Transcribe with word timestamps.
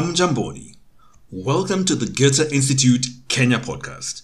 Hamjamboni. 0.00 0.76
Welcome 1.30 1.84
to 1.84 1.94
the 1.94 2.06
Goethe 2.06 2.50
Institute 2.54 3.06
Kenya 3.28 3.58
podcast. 3.58 4.22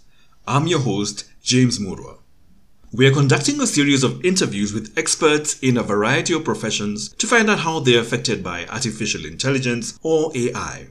I'm 0.48 0.66
your 0.66 0.80
host, 0.80 1.30
James 1.42 1.78
Murwa. 1.78 2.16
We 2.94 3.06
are 3.06 3.12
conducting 3.12 3.60
a 3.60 3.66
series 3.66 4.02
of 4.02 4.24
interviews 4.24 4.72
with 4.72 4.96
experts 4.96 5.58
in 5.60 5.76
a 5.76 5.82
variety 5.82 6.32
of 6.32 6.46
professions 6.46 7.10
to 7.18 7.26
find 7.26 7.50
out 7.50 7.58
how 7.58 7.80
they're 7.80 8.00
affected 8.00 8.42
by 8.42 8.64
artificial 8.68 9.26
intelligence 9.26 9.98
or 10.02 10.32
AI. 10.34 10.88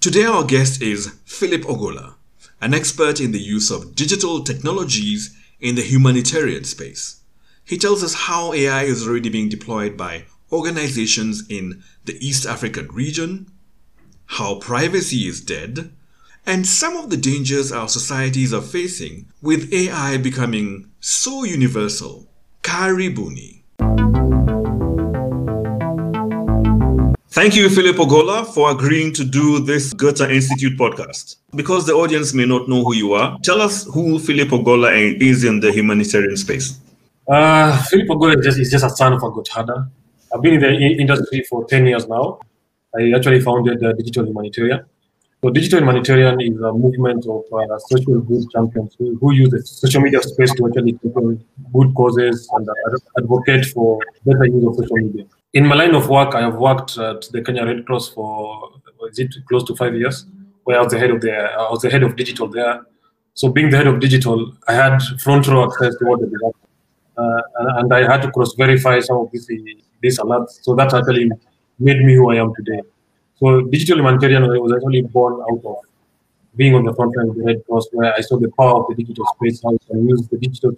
Today, 0.00 0.24
our 0.24 0.42
guest 0.42 0.82
is 0.82 1.16
Philip 1.24 1.62
Ogola, 1.62 2.14
an 2.60 2.74
expert 2.74 3.20
in 3.20 3.30
the 3.30 3.38
use 3.38 3.70
of 3.70 3.94
digital 3.94 4.42
technologies 4.42 5.38
in 5.60 5.76
the 5.76 5.82
humanitarian 5.82 6.64
space. 6.64 7.20
He 7.64 7.78
tells 7.78 8.02
us 8.02 8.26
how 8.26 8.54
AI 8.54 8.82
is 8.82 9.06
already 9.06 9.28
being 9.28 9.48
deployed 9.48 9.96
by 9.96 10.24
organizations 10.50 11.44
in 11.48 11.82
the 12.04 12.16
East 12.24 12.44
African 12.44 12.88
region, 12.88 13.51
how 14.32 14.54
privacy 14.54 15.28
is 15.28 15.42
dead, 15.42 15.92
and 16.46 16.66
some 16.66 16.96
of 16.96 17.10
the 17.10 17.18
dangers 17.18 17.70
our 17.70 17.86
societies 17.86 18.54
are 18.54 18.62
facing 18.62 19.26
with 19.42 19.70
AI 19.74 20.16
becoming 20.16 20.88
so 21.00 21.44
universal. 21.44 22.26
Karibuni. 22.62 23.60
Thank 27.28 27.56
you, 27.56 27.68
Philip 27.68 27.96
Ogola, 27.96 28.46
for 28.46 28.70
agreeing 28.70 29.12
to 29.14 29.24
do 29.24 29.58
this 29.58 29.92
Goethe 29.92 30.22
Institute 30.22 30.78
podcast. 30.78 31.36
Because 31.54 31.86
the 31.86 31.92
audience 31.92 32.32
may 32.32 32.46
not 32.46 32.70
know 32.70 32.84
who 32.84 32.94
you 32.94 33.12
are, 33.12 33.38
tell 33.42 33.60
us 33.60 33.84
who 33.84 34.18
Philip 34.18 34.48
Ogola 34.48 35.20
is 35.20 35.44
in 35.44 35.60
the 35.60 35.70
humanitarian 35.72 36.38
space. 36.38 36.80
Uh, 37.28 37.82
Philip 37.84 38.08
Ogola 38.08 38.38
is 38.38 38.46
just, 38.46 38.58
is 38.58 38.70
just 38.70 38.84
a 38.84 38.90
son 38.90 39.12
of 39.12 39.22
a 39.22 39.30
Gothada. 39.30 39.90
I've 40.34 40.40
been 40.40 40.54
in 40.54 40.60
the 40.60 40.72
industry 40.72 41.44
for 41.50 41.66
10 41.66 41.84
years 41.84 42.08
now. 42.08 42.40
I 42.98 43.12
actually 43.16 43.40
founded 43.40 43.82
uh, 43.84 43.92
Digital 43.92 44.26
Humanitarian. 44.26 44.84
So 45.42 45.50
Digital 45.50 45.80
Humanitarian 45.80 46.40
is 46.40 46.60
a 46.60 46.72
movement 46.72 47.26
of 47.26 47.42
uh, 47.52 47.78
social 47.78 48.20
good 48.20 48.44
champions 48.50 48.94
who, 48.98 49.16
who, 49.16 49.32
use 49.32 49.50
the 49.50 49.62
social 49.64 50.00
media 50.00 50.22
space 50.22 50.54
to 50.54 50.66
actually 50.66 50.92
tackle 50.92 51.36
good 51.72 51.94
causes 51.94 52.48
and 52.54 52.68
uh, 52.68 52.98
advocate 53.18 53.66
for 53.66 53.98
better 54.24 54.46
use 54.46 54.64
of 54.66 54.76
social 54.76 54.96
media 54.96 55.24
in 55.52 55.66
my 55.66 55.74
line 55.74 55.94
of 55.94 56.08
work, 56.08 56.34
I 56.34 56.40
have 56.40 56.56
worked 56.56 56.98
at 56.98 57.22
the 57.30 57.42
Kenya 57.42 57.64
Red 57.64 57.86
Cross 57.86 58.10
for 58.10 58.70
is 59.10 59.18
it 59.18 59.34
close 59.48 59.64
to 59.64 59.76
five 59.76 59.94
years, 59.94 60.26
where 60.64 60.78
I 60.78 60.82
was 60.82 60.92
the 60.92 60.98
head 60.98 61.10
of 61.10 61.20
the 61.20 61.32
I 61.32 61.70
was 61.70 61.82
the 61.82 61.90
head 61.90 62.02
of 62.02 62.16
digital 62.16 62.48
there. 62.48 62.86
So 63.34 63.48
being 63.48 63.70
the 63.70 63.76
head 63.76 63.86
of 63.86 64.00
digital, 64.00 64.52
I 64.68 64.74
had 64.74 64.98
front 65.20 65.46
row 65.48 65.64
access 65.64 65.96
to 65.98 66.04
what 66.04 66.20
they 66.20 66.26
did, 66.26 66.40
uh, 67.16 67.40
and, 67.58 67.78
and, 67.78 67.94
I 67.94 68.10
had 68.10 68.22
to 68.22 68.30
cross 68.30 68.54
verify 68.54 69.00
some 69.00 69.18
of 69.18 69.30
these 69.32 69.46
these 70.00 70.18
alerts. 70.18 70.62
So 70.62 70.74
that 70.76 70.94
actually 70.94 71.30
made 71.82 72.00
me 72.08 72.14
who 72.14 72.30
I 72.30 72.36
am 72.36 72.54
today. 72.54 72.80
So 73.38 73.62
digital 73.62 73.98
humanitarian 73.98 74.42
was 74.64 74.72
actually 74.72 75.02
born 75.02 75.34
out 75.48 75.62
of 75.64 75.76
being 76.56 76.74
on 76.74 76.84
the 76.84 76.94
front 76.94 77.16
line 77.16 77.28
of 77.30 77.36
the 77.36 77.44
Red 77.44 77.64
Cross, 77.66 77.88
where 77.92 78.14
I 78.14 78.20
saw 78.20 78.38
the 78.38 78.50
power 78.58 78.80
of 78.80 78.84
the 78.88 78.94
digital 79.02 79.24
space, 79.34 79.62
how 79.62 79.76
can 79.88 80.08
use 80.08 80.28
the 80.28 80.38
digital 80.38 80.72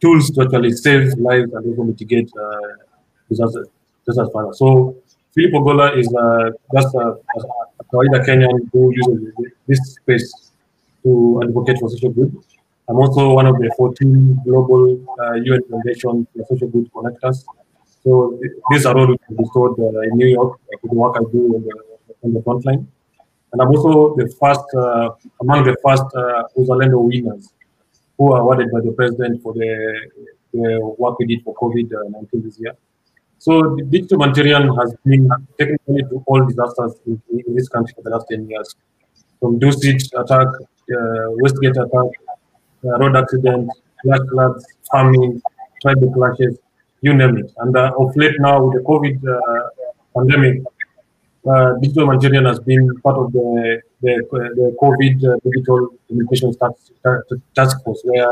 tools 0.00 0.30
to 0.30 0.42
actually 0.42 0.72
save 0.72 1.14
lives 1.18 1.52
and 1.52 1.66
also 1.66 1.82
mitigate 1.84 2.30
uh, 2.36 2.84
disasters. 3.28 3.68
So 4.52 4.96
Philip 5.34 5.52
Ogola 5.52 5.96
is 5.96 6.12
uh, 6.14 6.50
just 6.74 6.94
a, 6.94 7.18
a 7.80 7.84
kawaida 7.92 8.24
Kenyan 8.26 8.68
who 8.72 8.92
uses 8.94 9.34
this 9.66 9.80
space 9.96 10.50
to 11.02 11.40
advocate 11.44 11.78
for 11.78 11.90
social 11.90 12.10
good. 12.10 12.34
I'm 12.88 12.96
also 12.96 13.34
one 13.34 13.46
of 13.46 13.56
the 13.58 13.70
14 13.76 14.40
global 14.44 14.98
uh, 15.20 15.34
UN 15.34 15.62
Foundation 15.70 16.26
for 16.34 16.46
Social 16.48 16.68
Good 16.68 16.90
connectors. 16.92 17.44
So 18.08 18.40
these 18.70 18.86
are 18.86 18.96
all 18.96 19.14
bestowed 19.36 19.78
uh, 19.78 20.00
in 20.08 20.16
New 20.16 20.28
York 20.28 20.58
for 20.80 20.88
the 20.88 20.94
work 20.94 21.14
I 21.20 21.24
do 21.30 21.40
on 21.56 21.62
the, 21.66 21.74
on 22.24 22.32
the 22.32 22.42
front 22.42 22.64
line. 22.64 22.88
And 23.52 23.60
I'm 23.60 23.68
also 23.68 24.16
the 24.16 24.26
first, 24.40 24.64
uh, 24.74 25.10
among 25.42 25.64
the 25.64 25.76
first 25.84 26.08
uh, 26.16 26.44
winners 26.56 27.52
who 28.16 28.32
are 28.32 28.40
awarded 28.40 28.70
by 28.72 28.80
the 28.80 28.92
president 28.92 29.42
for 29.42 29.52
the, 29.52 29.70
the 30.54 30.94
work 30.98 31.18
we 31.18 31.26
did 31.26 31.42
for 31.44 31.54
COVID-19 31.56 32.44
this 32.44 32.58
year. 32.58 32.74
So 33.36 33.76
digital 33.76 34.16
humanitarian 34.16 34.74
has 34.76 34.94
been 35.04 35.28
technically 35.58 36.02
to 36.04 36.24
all 36.26 36.46
disasters 36.46 36.94
in, 37.06 37.20
in, 37.46 37.54
this 37.54 37.68
country 37.68 37.92
for 37.94 38.02
the 38.04 38.10
last 38.10 38.26
10 38.30 38.48
years. 38.48 38.74
From 39.38 39.60
Dusit 39.60 40.00
attack, 40.18 40.48
uh, 40.48 41.26
Westgate 41.42 41.76
attack, 41.76 42.10
uh, 42.86 42.98
road 43.00 43.16
accident, 43.16 43.70
flash 44.02 44.24
floods, 44.30 44.66
famine, 44.90 45.42
tribal 45.82 46.10
clashes, 46.14 46.58
you 47.00 47.14
name 47.14 47.38
it. 47.38 47.52
And 47.58 47.76
uh, 47.76 47.92
of 47.98 48.16
late 48.16 48.34
now 48.38 48.64
with 48.64 48.74
the 48.74 48.82
COVID 48.90 49.16
uh, 49.26 49.68
pandemic, 50.16 50.62
uh, 51.48 51.74
digital 51.80 52.04
humanitarian 52.04 52.44
has 52.46 52.60
been 52.60 53.00
part 53.00 53.16
of 53.16 53.32
the 53.32 53.82
the, 54.00 54.22
the 54.30 54.76
COVID 54.80 55.16
uh, 55.24 55.36
digital 55.44 55.88
communications 56.06 56.56
task, 57.54 57.82
force, 57.84 58.00
where 58.04 58.30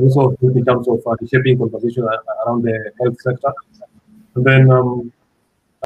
also 0.00 0.36
in 0.42 0.64
terms 0.64 0.88
of 0.88 1.00
uh, 1.06 1.14
shaping 1.30 1.58
conversation 1.58 2.04
around 2.04 2.62
the 2.62 2.92
health 3.00 3.20
sector. 3.20 3.52
And 4.34 4.44
then 4.44 4.70
um, 4.70 5.12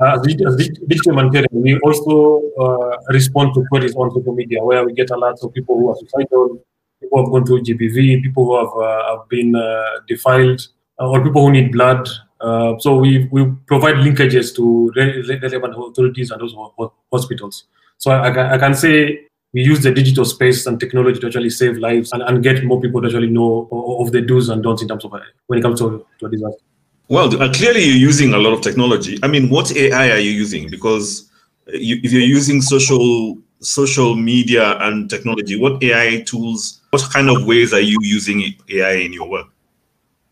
as, 0.00 0.21
as 0.21 0.56
digital 0.56 1.12
humanitarian, 1.12 1.49
we 1.53 1.78
also 1.81 2.43
uh, 2.59 2.97
respond 3.11 3.55
to 3.55 3.65
queries 3.69 3.94
on 3.97 4.11
social 4.11 4.34
media 4.34 4.62
where 4.62 4.84
we 4.84 4.93
get 4.93 5.11
a 5.11 5.17
lot 5.17 5.37
of 5.43 5.53
people 5.53 5.78
who 5.78 5.91
are 5.91 5.97
suicidal, 5.97 6.59
people 7.00 7.19
who 7.19 7.25
have 7.25 7.33
gone 7.33 7.47
through 7.47 7.62
GBV, 7.62 8.22
people 8.22 8.44
who 8.47 8.56
have, 8.59 8.75
uh, 8.77 9.17
have 9.19 9.28
been 9.28 9.55
uh, 9.55 10.00
defiled, 10.06 10.61
uh, 10.61 10.78
or 10.99 11.23
people 11.23 11.47
who 11.47 11.53
need 11.53 11.73
blood. 11.73 12.09
Uh, 12.41 12.79
so 12.79 12.97
we, 12.97 13.29
we 13.31 13.47
provide 13.67 13.97
linkages 13.97 14.55
to 14.55 14.93
relevant 14.97 15.75
authorities 15.77 16.31
and 16.31 16.41
also 16.41 16.95
hospitals. 17.13 17.65
So 17.99 18.13
I, 18.13 18.55
I, 18.55 18.59
can 18.59 18.75
say 18.75 19.27
we 19.53 19.63
use 19.63 19.83
the 19.83 19.91
digital 19.91 20.25
space 20.25 20.67
and 20.67 20.79
technology 20.79 21.19
to 21.19 21.27
actually 21.27 21.51
save 21.51 21.79
lives 21.79 22.13
and, 22.13 22.23
and 22.23 22.43
get 22.45 22.65
more 22.65 22.81
people 22.81 23.01
to 23.01 23.09
actually 23.09 23.31
know 23.31 23.69
of 24.01 24.13
the 24.13 24.21
do's 24.21 24.51
and 24.51 24.63
don'ts 24.63 24.83
in 24.83 24.89
terms 24.89 25.05
of 25.05 25.13
when 25.47 25.59
it 25.59 25.63
comes 25.63 25.81
to, 25.81 26.07
to 26.21 26.27
a 26.27 26.31
disaster. 26.31 26.63
Well, 27.09 27.43
uh, 27.43 27.53
clearly 27.53 27.83
you're 27.83 27.97
using 27.97 28.35
a 28.35 28.39
lot 28.39 28.53
of 28.53 28.61
technology. 28.61 29.19
I 29.23 29.29
mean, 29.29 29.49
what 29.49 29.75
AI 29.75 30.11
are 30.11 30.19
you 30.19 30.31
using? 30.31 30.69
Because 30.71 31.31
you, 31.67 31.99
if 32.05 32.13
you're 32.13 32.23
using 32.23 32.61
social 32.61 33.39
social 33.61 34.15
media 34.15 34.79
and 34.79 35.11
technology, 35.11 35.59
what 35.59 35.83
AI 35.83 36.23
tools, 36.23 36.81
what 36.91 37.03
kind 37.13 37.29
of 37.29 37.45
ways 37.47 37.73
are 37.73 37.81
you 37.81 37.99
using 38.03 38.55
AI 38.71 38.93
in 38.93 39.13
your 39.13 39.29
work? 39.29 39.47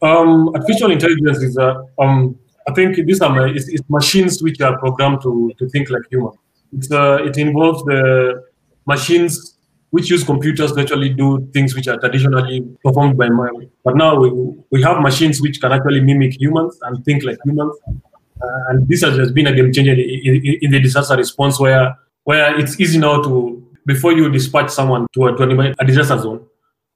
Um, 0.02 0.50
artificial 0.54 0.90
intelligence 0.90 1.38
is, 1.42 1.56
uh, 1.56 1.82
um, 1.98 2.38
I 2.68 2.72
think 2.74 2.96
these 2.96 3.20
are 3.20 3.46
it's, 3.48 3.68
it's, 3.68 3.82
machines 3.88 4.42
which 4.42 4.60
are 4.60 4.78
programmed 4.78 5.22
to, 5.22 5.52
to 5.58 5.68
think 5.68 5.90
like 5.90 6.02
humans. 6.10 6.36
It's, 6.72 6.90
uh, 6.90 7.18
it 7.22 7.36
involves 7.38 7.82
the 7.84 8.44
machines 8.86 9.56
which 9.90 10.10
use 10.10 10.24
computers 10.24 10.72
to 10.72 10.80
actually 10.80 11.10
do 11.10 11.48
things 11.54 11.74
which 11.74 11.88
are 11.88 11.96
traditionally 11.98 12.60
performed 12.84 13.16
by 13.16 13.28
man. 13.28 13.70
But 13.84 13.96
now 13.96 14.16
we, 14.16 14.30
we 14.70 14.82
have 14.82 15.00
machines 15.00 15.40
which 15.40 15.60
can 15.60 15.72
actually 15.72 16.00
mimic 16.00 16.38
humans 16.38 16.78
and 16.82 17.02
think 17.04 17.24
like 17.24 17.38
humans. 17.44 17.74
Uh, 17.88 18.68
and 18.68 18.88
this 18.88 19.02
has 19.02 19.16
just 19.16 19.32
been 19.32 19.46
a 19.46 19.54
game 19.54 19.72
changer 19.72 19.92
in, 19.92 19.98
in, 20.00 20.58
in, 20.60 20.70
the 20.70 20.80
disaster 20.80 21.16
response 21.16 21.58
where, 21.58 21.96
where 22.24 22.58
it's 22.60 22.78
easy 22.78 22.98
now 22.98 23.22
to, 23.22 23.66
before 23.86 24.12
you 24.12 24.28
dispatch 24.28 24.68
someone 24.68 25.06
to 25.14 25.26
a, 25.26 25.36
to 25.36 25.74
a 25.78 25.84
disaster 25.86 26.18
zone, 26.18 26.44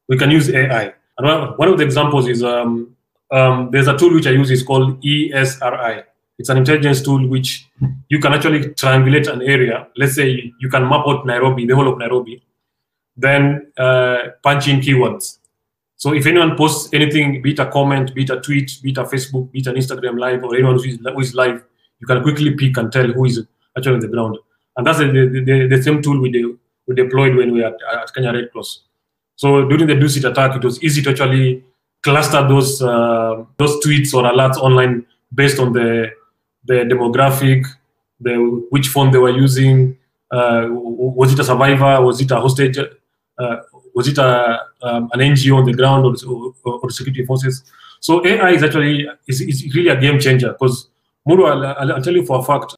we 0.09 0.19
can 0.19 0.31
use 0.31 0.50
AI. 0.50 0.93
One, 1.23 1.69
of 1.69 1.79
the 1.79 1.85
examples 1.85 2.29
is 2.29 2.43
um, 2.43 2.97
um, 3.31 3.71
there's 3.71 3.89
a 3.89 3.97
tool 3.97 4.15
which 4.15 4.27
I 4.27 4.31
use 4.31 4.51
is 4.51 4.63
called 4.63 5.03
ESRI. 5.03 6.05
It's 6.39 6.49
an 6.49 6.57
intelligence 6.57 7.03
tool 7.03 7.29
which 7.29 7.69
you 8.09 8.19
can 8.19 8.33
actually 8.33 8.61
triangulate 8.71 9.31
an 9.31 9.43
area. 9.43 9.89
Let's 9.97 10.15
say 10.15 10.53
you 10.59 10.69
can 10.71 10.89
map 10.89 11.07
out 11.07 11.27
Nairobi, 11.27 11.67
the 11.67 11.75
whole 11.75 11.89
of 11.89 11.99
Nairobi, 11.99 12.43
then 13.17 13.73
uh, 13.77 14.19
punch 14.43 14.69
in 14.69 14.81
keywords. 14.81 15.39
So 15.97 16.15
if 16.15 16.25
anyone 16.25 16.57
posts 16.57 16.89
anything, 16.95 17.43
be 17.43 17.53
it 17.53 17.59
a 17.59 17.67
comment, 17.67 18.15
be 18.15 18.23
it 18.23 18.31
a 18.31 18.41
tweet, 18.41 18.79
be 18.83 18.93
it 18.93 18.97
a 18.97 19.05
Facebook, 19.05 19.53
be 19.53 19.59
it 19.59 19.67
an 19.67 19.75
Instagram 19.77 20.19
live, 20.19 20.43
or 20.43 20.55
anyone 20.55 20.77
who 20.77 20.84
is, 20.84 20.99
who 21.03 21.21
is 21.21 21.34
live, 21.34 21.63
you 22.01 22.07
can 22.07 22.23
quickly 22.23 22.55
pick 22.55 22.78
and 22.78 22.91
tell 22.91 23.07
who 23.07 23.27
is 23.27 23.47
actually 23.77 23.95
on 23.95 24.01
the 24.01 24.09
ground. 24.09 24.39
And 24.78 24.87
that's 24.87 24.99
the, 24.99 25.07
the, 25.09 25.66
the 25.69 25.83
same 25.83 26.01
tool 26.01 26.19
we, 26.23 26.31
de- 26.31 26.57
we 26.87 26.95
deployed 26.95 27.37
when 27.37 27.53
we 27.53 27.61
were 27.61 27.66
at, 27.66 27.75
at 28.01 28.15
Kenya 28.15 28.33
Red 28.33 28.51
Cross. 28.51 28.84
So 29.41 29.66
during 29.66 29.87
the 29.87 29.95
Dusit 29.95 30.31
attack, 30.31 30.57
it 30.57 30.63
was 30.63 30.83
easy 30.83 31.01
to 31.01 31.10
actually 31.13 31.65
cluster 32.03 32.47
those 32.47 32.83
uh, 32.83 33.42
those 33.57 33.75
tweets 33.83 34.13
or 34.13 34.22
alerts 34.31 34.59
online 34.59 35.07
based 35.33 35.59
on 35.59 35.72
the 35.72 36.10
the 36.66 36.84
demographic, 36.92 37.65
the 38.21 38.34
which 38.69 38.89
phone 38.89 39.10
they 39.10 39.16
were 39.16 39.31
using, 39.31 39.97
uh, 40.31 40.66
was 40.69 41.33
it 41.33 41.39
a 41.39 41.45
survivor, 41.45 42.03
was 42.04 42.21
it 42.21 42.31
a 42.31 42.37
hostage, 42.39 42.77
uh, 42.77 43.57
was 43.95 44.09
it 44.09 44.19
a, 44.19 44.60
um, 44.83 45.09
an 45.15 45.21
NGO 45.21 45.57
on 45.57 45.65
the 45.65 45.72
ground 45.72 46.04
or, 46.04 46.15
or, 46.66 46.81
or, 46.83 46.91
security 46.91 47.25
forces? 47.25 47.65
So 48.01 48.22
AI 48.27 48.51
is 48.51 48.63
actually 48.63 49.09
is, 49.27 49.41
is 49.41 49.75
really 49.75 49.89
a 49.89 49.98
game 49.98 50.21
changer 50.21 50.53
because 50.53 50.91
Murwa, 51.27 51.77
I'll, 51.81 51.92
I'll, 51.95 52.03
tell 52.03 52.15
you 52.15 52.27
for 52.27 52.41
a 52.41 52.42
fact, 52.42 52.77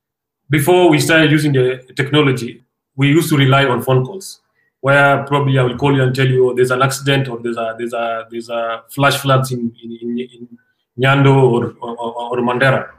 before 0.49 0.89
we 0.91 1.01
started 1.01 1.33
using 1.33 1.51
the 1.51 1.83
technology, 1.97 2.63
we 2.95 3.09
used 3.09 3.31
to 3.31 3.37
rely 3.37 3.65
on 3.65 3.83
phone 3.83 4.07
calls 4.07 4.42
where 4.83 5.23
probably 5.27 5.59
I 5.59 5.63
will 5.63 5.79
call 5.79 5.95
you 5.95 6.03
and 6.03 6.15
tell 6.15 6.27
you 6.27 6.55
there's 6.57 6.73
an 6.73 6.83
accident 6.83 7.29
or 7.29 7.39
there's 7.39 7.57
a 7.57 7.75
there's 7.79 7.93
a 7.93 8.27
there's 8.31 8.49
a 8.49 8.83
flash 8.91 9.17
floods 9.17 9.53
in 9.53 9.73
in, 9.83 9.91
in, 10.03 10.19
in 10.19 10.59
Nyando 11.01 11.35
or, 11.53 11.75
or, 11.81 12.33
or 12.33 12.37
Mandera. 12.39 12.91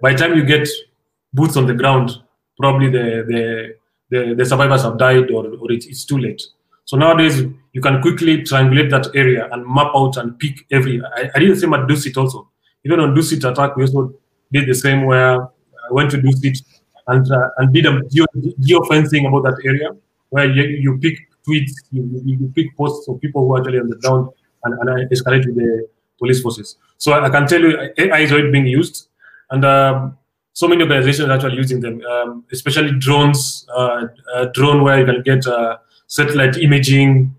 By 0.00 0.12
the 0.12 0.18
time 0.18 0.36
you 0.36 0.44
get 0.44 0.68
boots 1.34 1.56
on 1.56 1.66
the 1.66 1.74
ground, 1.74 2.22
probably 2.58 2.90
the 2.90 3.24
the 3.26 3.74
the, 4.08 4.34
the 4.34 4.46
survivors 4.46 4.82
have 4.82 4.98
died 4.98 5.28
or, 5.32 5.46
or 5.46 5.72
it's, 5.72 5.86
it's 5.86 6.04
too 6.04 6.16
late. 6.16 6.40
So 6.84 6.96
nowadays 6.96 7.42
you 7.72 7.80
can 7.80 8.00
quickly 8.00 8.42
triangulate 8.42 8.90
that 8.90 9.08
area 9.16 9.48
and 9.50 9.66
map 9.66 9.90
out 9.96 10.16
and 10.18 10.38
pick 10.38 10.64
every. 10.70 11.02
I, 11.16 11.28
I 11.34 11.38
did 11.40 11.50
the 11.50 11.56
same 11.56 11.74
at 11.74 11.88
Dusit 11.88 12.16
also. 12.16 12.48
Even 12.84 13.00
on 13.00 13.16
Dusit 13.16 13.50
attack, 13.50 13.74
we 13.74 13.82
also 13.82 14.14
did 14.52 14.68
the 14.68 14.74
same 14.76 15.04
where 15.06 15.42
I 15.42 15.90
went 15.90 16.12
to 16.12 16.18
Dusit 16.18 16.62
and 17.08 17.32
uh, 17.32 17.48
and 17.58 17.74
did 17.74 17.86
a 17.86 18.00
geo, 18.08 18.26
geo 18.60 18.84
fencing 18.84 19.26
about 19.26 19.42
that 19.42 19.60
area 19.64 19.90
where 20.30 20.50
you, 20.50 20.64
you 20.64 20.98
pick 20.98 21.18
tweets, 21.46 21.72
you, 21.90 22.22
you, 22.24 22.52
pick 22.54 22.76
posts 22.76 23.08
of 23.08 23.20
people 23.20 23.46
who 23.46 23.54
are 23.54 23.60
actually 23.60 23.78
on 23.78 23.88
the 23.88 23.96
ground 23.96 24.28
and, 24.64 24.74
and 24.80 24.90
I 24.90 25.04
escalate 25.14 25.46
with 25.46 25.56
the 25.56 25.88
police 26.18 26.40
forces. 26.42 26.76
So 26.98 27.12
I, 27.12 27.26
I 27.26 27.30
can 27.30 27.46
tell 27.46 27.60
you 27.60 27.90
AI 27.98 28.18
is 28.20 28.32
already 28.32 28.50
being 28.50 28.66
used 28.66 29.08
and 29.50 29.64
um, 29.64 30.18
so 30.52 30.66
many 30.66 30.82
organizations 30.82 31.28
are 31.28 31.32
actually 31.32 31.56
using 31.56 31.80
them, 31.80 32.00
um, 32.06 32.44
especially 32.50 32.98
drones, 32.98 33.66
uh, 33.74 34.06
uh, 34.34 34.46
drone 34.54 34.82
where 34.82 34.98
you 34.98 35.06
can 35.06 35.22
get 35.22 35.46
uh, 35.46 35.76
satellite 36.06 36.56
imaging 36.56 37.34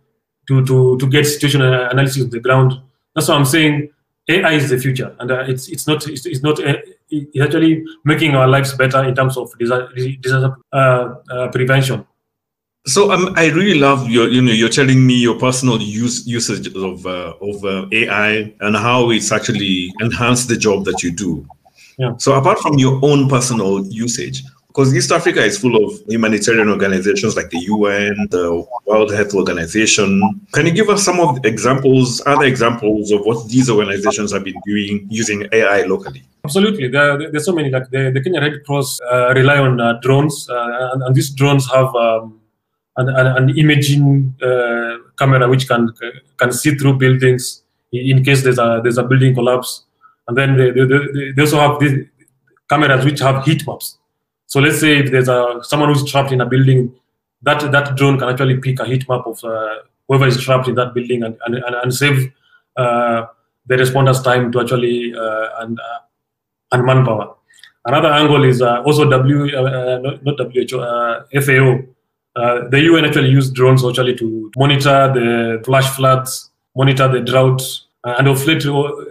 to, 0.48 0.66
to, 0.66 0.98
to 0.98 1.10
get 1.10 1.26
situational 1.26 1.92
analysis 1.92 2.24
on 2.24 2.30
the 2.30 2.40
ground. 2.40 2.74
That's 3.16 3.28
what 3.28 3.38
I'm 3.38 3.46
saying. 3.46 3.90
AI 4.30 4.54
is 4.54 4.70
the 4.70 4.78
future, 4.78 5.16
and 5.20 5.32
uh, 5.32 5.46
it's 5.48 5.70
it's 5.70 5.88
not 5.88 6.06
it's, 6.06 6.26
it's 6.26 6.44
not 6.44 6.60
uh, 6.60 6.76
it's 7.10 7.42
actually 7.42 7.86
making 8.04 8.36
our 8.36 8.46
lives 8.46 8.74
better 8.74 9.04
in 9.06 9.16
terms 9.16 9.38
of 9.38 9.58
disaster, 9.58 9.88
disaster 9.96 10.56
uh, 10.74 11.16
uh, 11.32 11.48
prevention. 11.48 12.06
So 12.88 13.12
um, 13.12 13.34
I 13.36 13.50
really 13.50 13.78
love 13.78 14.10
your, 14.10 14.30
you 14.30 14.42
know, 14.42 14.54
you're 14.54 14.70
telling 14.70 15.06
me 15.06 15.16
your 15.16 15.38
personal 15.38 15.82
use 15.82 16.26
usage 16.26 16.74
of 16.74 17.06
uh, 17.06 17.34
of 17.42 17.64
uh, 17.66 17.86
AI 17.92 18.54
and 18.62 18.78
how 18.78 19.10
it's 19.12 19.32
actually 19.32 19.94
enhanced 20.00 20.48
the 20.48 20.56
job 20.56 20.86
that 20.86 21.04
you 21.04 21.12
do. 21.12 21.46
Yeah. 21.98 22.16
So 22.18 22.34
apart 22.34 22.60
from 22.60 22.80
your 22.80 22.98
own 23.04 23.28
personal 23.28 23.86
usage, 23.88 24.42
because 24.78 24.96
East 24.96 25.12
Africa 25.12 25.44
is 25.44 25.58
full 25.58 25.76
of 25.84 26.00
humanitarian 26.08 26.70
organizations 26.70 27.36
like 27.36 27.50
the 27.50 27.60
UN, 27.60 28.28
the 28.30 28.64
World 28.86 29.12
Health 29.12 29.34
Organization. 29.34 30.22
Can 30.54 30.68
you 30.68 30.72
give 30.72 30.88
us 30.88 31.04
some 31.04 31.20
of 31.20 31.42
the 31.42 31.50
examples, 31.50 32.22
other 32.26 32.46
examples 32.46 33.12
of 33.12 33.22
what 33.26 33.50
these 33.50 33.70
organizations 33.70 34.32
have 34.32 34.44
been 34.44 34.62
doing 34.66 35.08
using 35.10 35.46
AI 35.52 35.82
locally? 35.82 36.24
Absolutely, 36.46 36.88
there, 36.88 37.32
there's 37.32 37.46
so 37.46 37.54
many. 37.54 37.70
Like 37.70 37.90
the, 37.90 38.12
the 38.14 38.22
Kenya 38.22 38.40
Red 38.40 38.64
Cross 38.66 39.02
uh, 39.12 39.34
rely 39.34 39.58
on 39.58 39.82
uh, 39.82 40.00
drones, 40.02 40.48
uh, 40.50 40.92
and, 40.94 41.04
and, 41.04 41.16
these 41.16 41.32
drones 41.32 41.70
have 41.72 41.94
um, 41.96 42.40
an, 42.98 43.10
an, 43.10 43.28
an, 43.28 43.58
imaging 43.58 44.36
uh, 44.42 44.98
camera 45.18 45.48
which 45.48 45.68
can 45.68 45.94
can 46.38 46.52
see 46.52 46.76
through 46.76 46.98
buildings 46.98 47.64
in 47.92 48.24
case 48.24 48.44
there's 48.44 48.60
a 48.60 48.82
there's 48.84 48.98
a 48.98 49.04
building 49.04 49.34
collapse, 49.34 49.86
and 50.28 50.38
then 50.38 50.58
they, 50.58 50.72
they, 50.72 51.32
they 51.36 51.42
also 51.42 51.58
have 51.58 51.80
these 51.80 52.06
cameras 52.70 53.06
which 53.06 53.20
have 53.20 53.46
heat 53.46 53.66
maps 53.66 53.98
so 54.48 54.62
let's 54.62 54.80
say 54.80 54.98
if 55.00 55.12
there's 55.12 55.28
a 55.28 55.60
someone 55.62 55.90
who's 55.90 56.10
trapped 56.10 56.32
in 56.32 56.42
a 56.42 56.46
building, 56.46 56.96
that 57.42 57.70
that 57.72 57.96
drone 57.98 58.18
can 58.18 58.30
actually 58.30 58.58
pick 58.58 58.80
a 58.80 58.86
heat 58.86 59.08
map 59.10 59.28
of 59.28 59.44
uh, 59.44 59.76
whoever 60.08 60.26
is 60.26 60.42
trapped 60.42 60.70
in 60.70 60.76
that 60.76 60.94
building 60.94 61.24
and 61.24 61.38
and, 61.46 61.56
and, 61.56 61.94
save 61.94 62.32
uh, 62.78 63.26
the 63.66 63.76
responders 63.76 64.24
time 64.24 64.52
to 64.54 64.62
actually 64.62 65.14
uh, 65.14 65.50
and 65.60 65.78
uh, 65.80 66.00
and 66.72 66.86
manpower. 66.86 67.36
Another 67.84 68.10
angle 68.10 68.46
is 68.46 68.62
uh, 68.62 68.82
also 68.84 69.10
W 69.10 69.58
uh, 69.58 70.00
not 70.24 70.40
WHO 70.40 70.80
FAO. 71.42 71.84
The 72.70 72.80
UN 72.82 73.06
actually 73.06 73.30
used 73.30 73.54
drones 73.54 73.86
actually 73.86 74.16
to 74.16 74.52
monitor 74.58 75.12
the 75.14 75.62
flash 75.66 75.90
floods, 75.96 76.52
monitor 76.76 77.08
the 77.08 77.22
drought, 77.22 77.62
and 78.04 78.28
of 78.28 78.46
late 78.46 78.64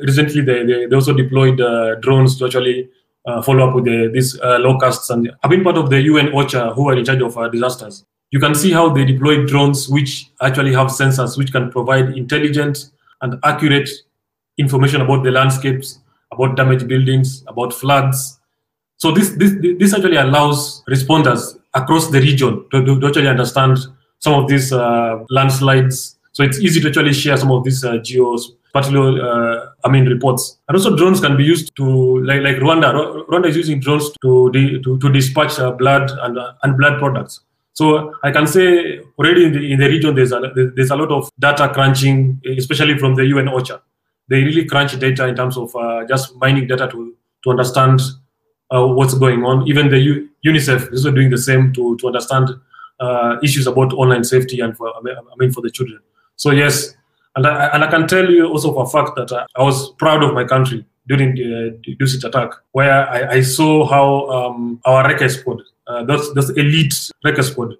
recently 0.02 0.40
they, 0.43 0.64
they, 0.64 0.87
they 0.87 0.94
also 0.94 1.12
deployed 1.12 1.61
drones 2.02 2.38
to 2.38 2.46
actually 2.46 2.88
uh, 3.26 3.43
follow 3.43 3.69
up 3.69 3.75
with 3.75 3.84
the, 3.84 4.08
these 4.12 4.38
uh, 4.40 4.58
locusts. 4.61 5.11
And 5.11 5.31
I've 5.43 5.50
been 5.50 5.64
part 5.64 5.76
of 5.76 5.90
the 5.90 6.00
UN 6.02 6.28
OCHA 6.28 6.75
who 6.75 6.88
are 6.88 6.96
in 6.96 7.05
charge 7.05 7.23
of 7.23 7.37
uh, 7.37 7.49
disasters. 7.49 8.05
You 8.31 8.40
can 8.40 8.55
see 8.55 8.73
how 8.73 8.88
they 8.88 9.05
deploy 9.05 9.44
drones 9.46 9.88
which 9.88 10.31
actually 10.43 10.72
have 10.75 10.88
sensors 10.88 11.37
which 11.37 11.52
can 11.52 11.70
provide 11.70 12.17
intelligent 12.17 12.90
and 13.22 13.38
accurate 13.44 13.88
information 14.58 15.00
about 15.00 15.22
the 15.22 15.31
landscapes, 15.31 16.00
about 16.32 16.56
damaged 16.56 16.88
buildings, 16.88 17.44
about 17.46 17.72
floods. 17.72 18.38
So 18.99 19.12
this 19.12 19.31
this, 19.31 19.52
this 19.79 19.94
actually 19.94 20.17
allows 20.17 20.82
responders 20.88 21.58
across 21.76 22.11
the 22.11 22.20
region 22.20 22.64
to, 22.70 22.84
to 22.84 23.06
actually 23.06 23.28
understand 23.28 23.78
some 24.19 24.34
of 24.34 24.49
these 24.49 24.73
uh, 24.73 25.19
landslides. 25.31 26.19
So 26.32 26.43
it's 26.43 26.58
easy 26.58 26.81
to 26.81 26.88
actually 26.88 27.12
share 27.12 27.37
some 27.37 27.52
of 27.52 27.64
these 27.64 27.84
uh, 27.84 27.99
geos 27.99 28.52
particularly, 28.76 29.20
uh, 29.23 29.70
I 29.84 29.88
mean, 29.88 30.06
reports. 30.06 30.58
And 30.69 30.76
also 30.76 30.94
drones 30.96 31.20
can 31.20 31.34
be 31.37 31.44
used 31.44 31.75
to, 31.76 31.87
like, 32.25 32.43
like 32.43 32.56
Rwanda. 32.56 32.88
Rwanda 33.26 33.49
is 33.49 33.56
using 33.56 33.81
drones 33.81 34.11
to 34.23 34.50
to, 34.52 34.99
to 34.99 35.12
dispatch 35.12 35.58
uh, 35.58 35.73
blood 35.73 36.11
and, 36.11 36.38
uh, 36.38 36.52
and 36.62 36.76
blood 36.76 36.99
products. 36.99 37.40
So 37.73 38.12
I 38.22 38.31
can 38.32 38.46
say 38.46 39.00
already 39.19 39.46
in 39.46 39.52
the, 39.52 39.72
in 39.72 39.79
the 39.79 39.88
region, 39.88 40.14
there's 40.14 40.32
a, 40.32 40.40
there's 40.76 40.90
a 40.90 40.96
lot 40.96 41.11
of 41.11 41.31
data 41.38 41.70
crunching, 41.72 42.40
especially 42.58 42.99
from 42.99 43.14
the 43.14 43.25
UN 43.26 43.46
OCHA. 43.46 43.81
They 44.29 44.43
really 44.43 44.64
crunch 44.67 44.99
data 44.99 45.26
in 45.26 45.37
terms 45.37 45.56
of 45.56 45.75
uh, 45.76 46.05
just 46.06 46.34
mining 46.37 46.67
data 46.67 46.88
to, 46.88 47.14
to 47.44 47.50
understand 47.50 48.00
uh, 48.71 48.87
what's 48.87 49.15
going 49.15 49.45
on. 49.45 49.67
Even 49.69 49.91
the 49.91 49.99
U- 49.99 50.29
UNICEF 50.45 50.93
is 50.93 51.05
doing 51.05 51.31
the 51.31 51.39
same 51.39 51.73
to, 51.75 51.97
to 51.99 52.07
understand 52.07 52.51
uh, 53.01 53.37
issues 53.43 53.67
about 53.67 53.93
online 53.93 54.25
safety 54.25 54.61
and 54.61 54.77
for, 54.77 54.93
I 54.97 55.01
mean, 55.39 55.53
for 55.53 55.61
the 55.61 55.71
children. 55.71 56.01
So 56.37 56.51
yes, 56.51 56.95
and 57.37 57.47
I, 57.47 57.67
and 57.67 57.85
I 57.85 57.91
can 57.91 58.09
tell 58.09 58.31
you 58.31 58.49
also 58.49 58.73
for 58.73 58.85
a 58.85 58.89
fact 58.89 59.17
that 59.17 59.47
I, 59.57 59.63
was 59.63 59.93
proud 59.93 60.23
of 60.23 60.35
my 60.35 60.45
country 60.45 60.85
during 61.07 61.35
the, 61.35 61.79
the 61.85 61.97
Dusit 61.97 62.25
attack, 62.25 62.51
where 62.73 63.09
I, 63.09 63.37
I 63.37 63.41
saw 63.43 63.87
how 63.87 64.29
um, 64.31 64.81
our 64.85 65.05
Recce 65.05 65.39
squad, 65.39 65.63
uh, 65.87 66.05
those, 66.05 66.33
those 66.35 66.51
elite 66.51 66.95
Recce 67.25 67.45
squad, 67.45 67.75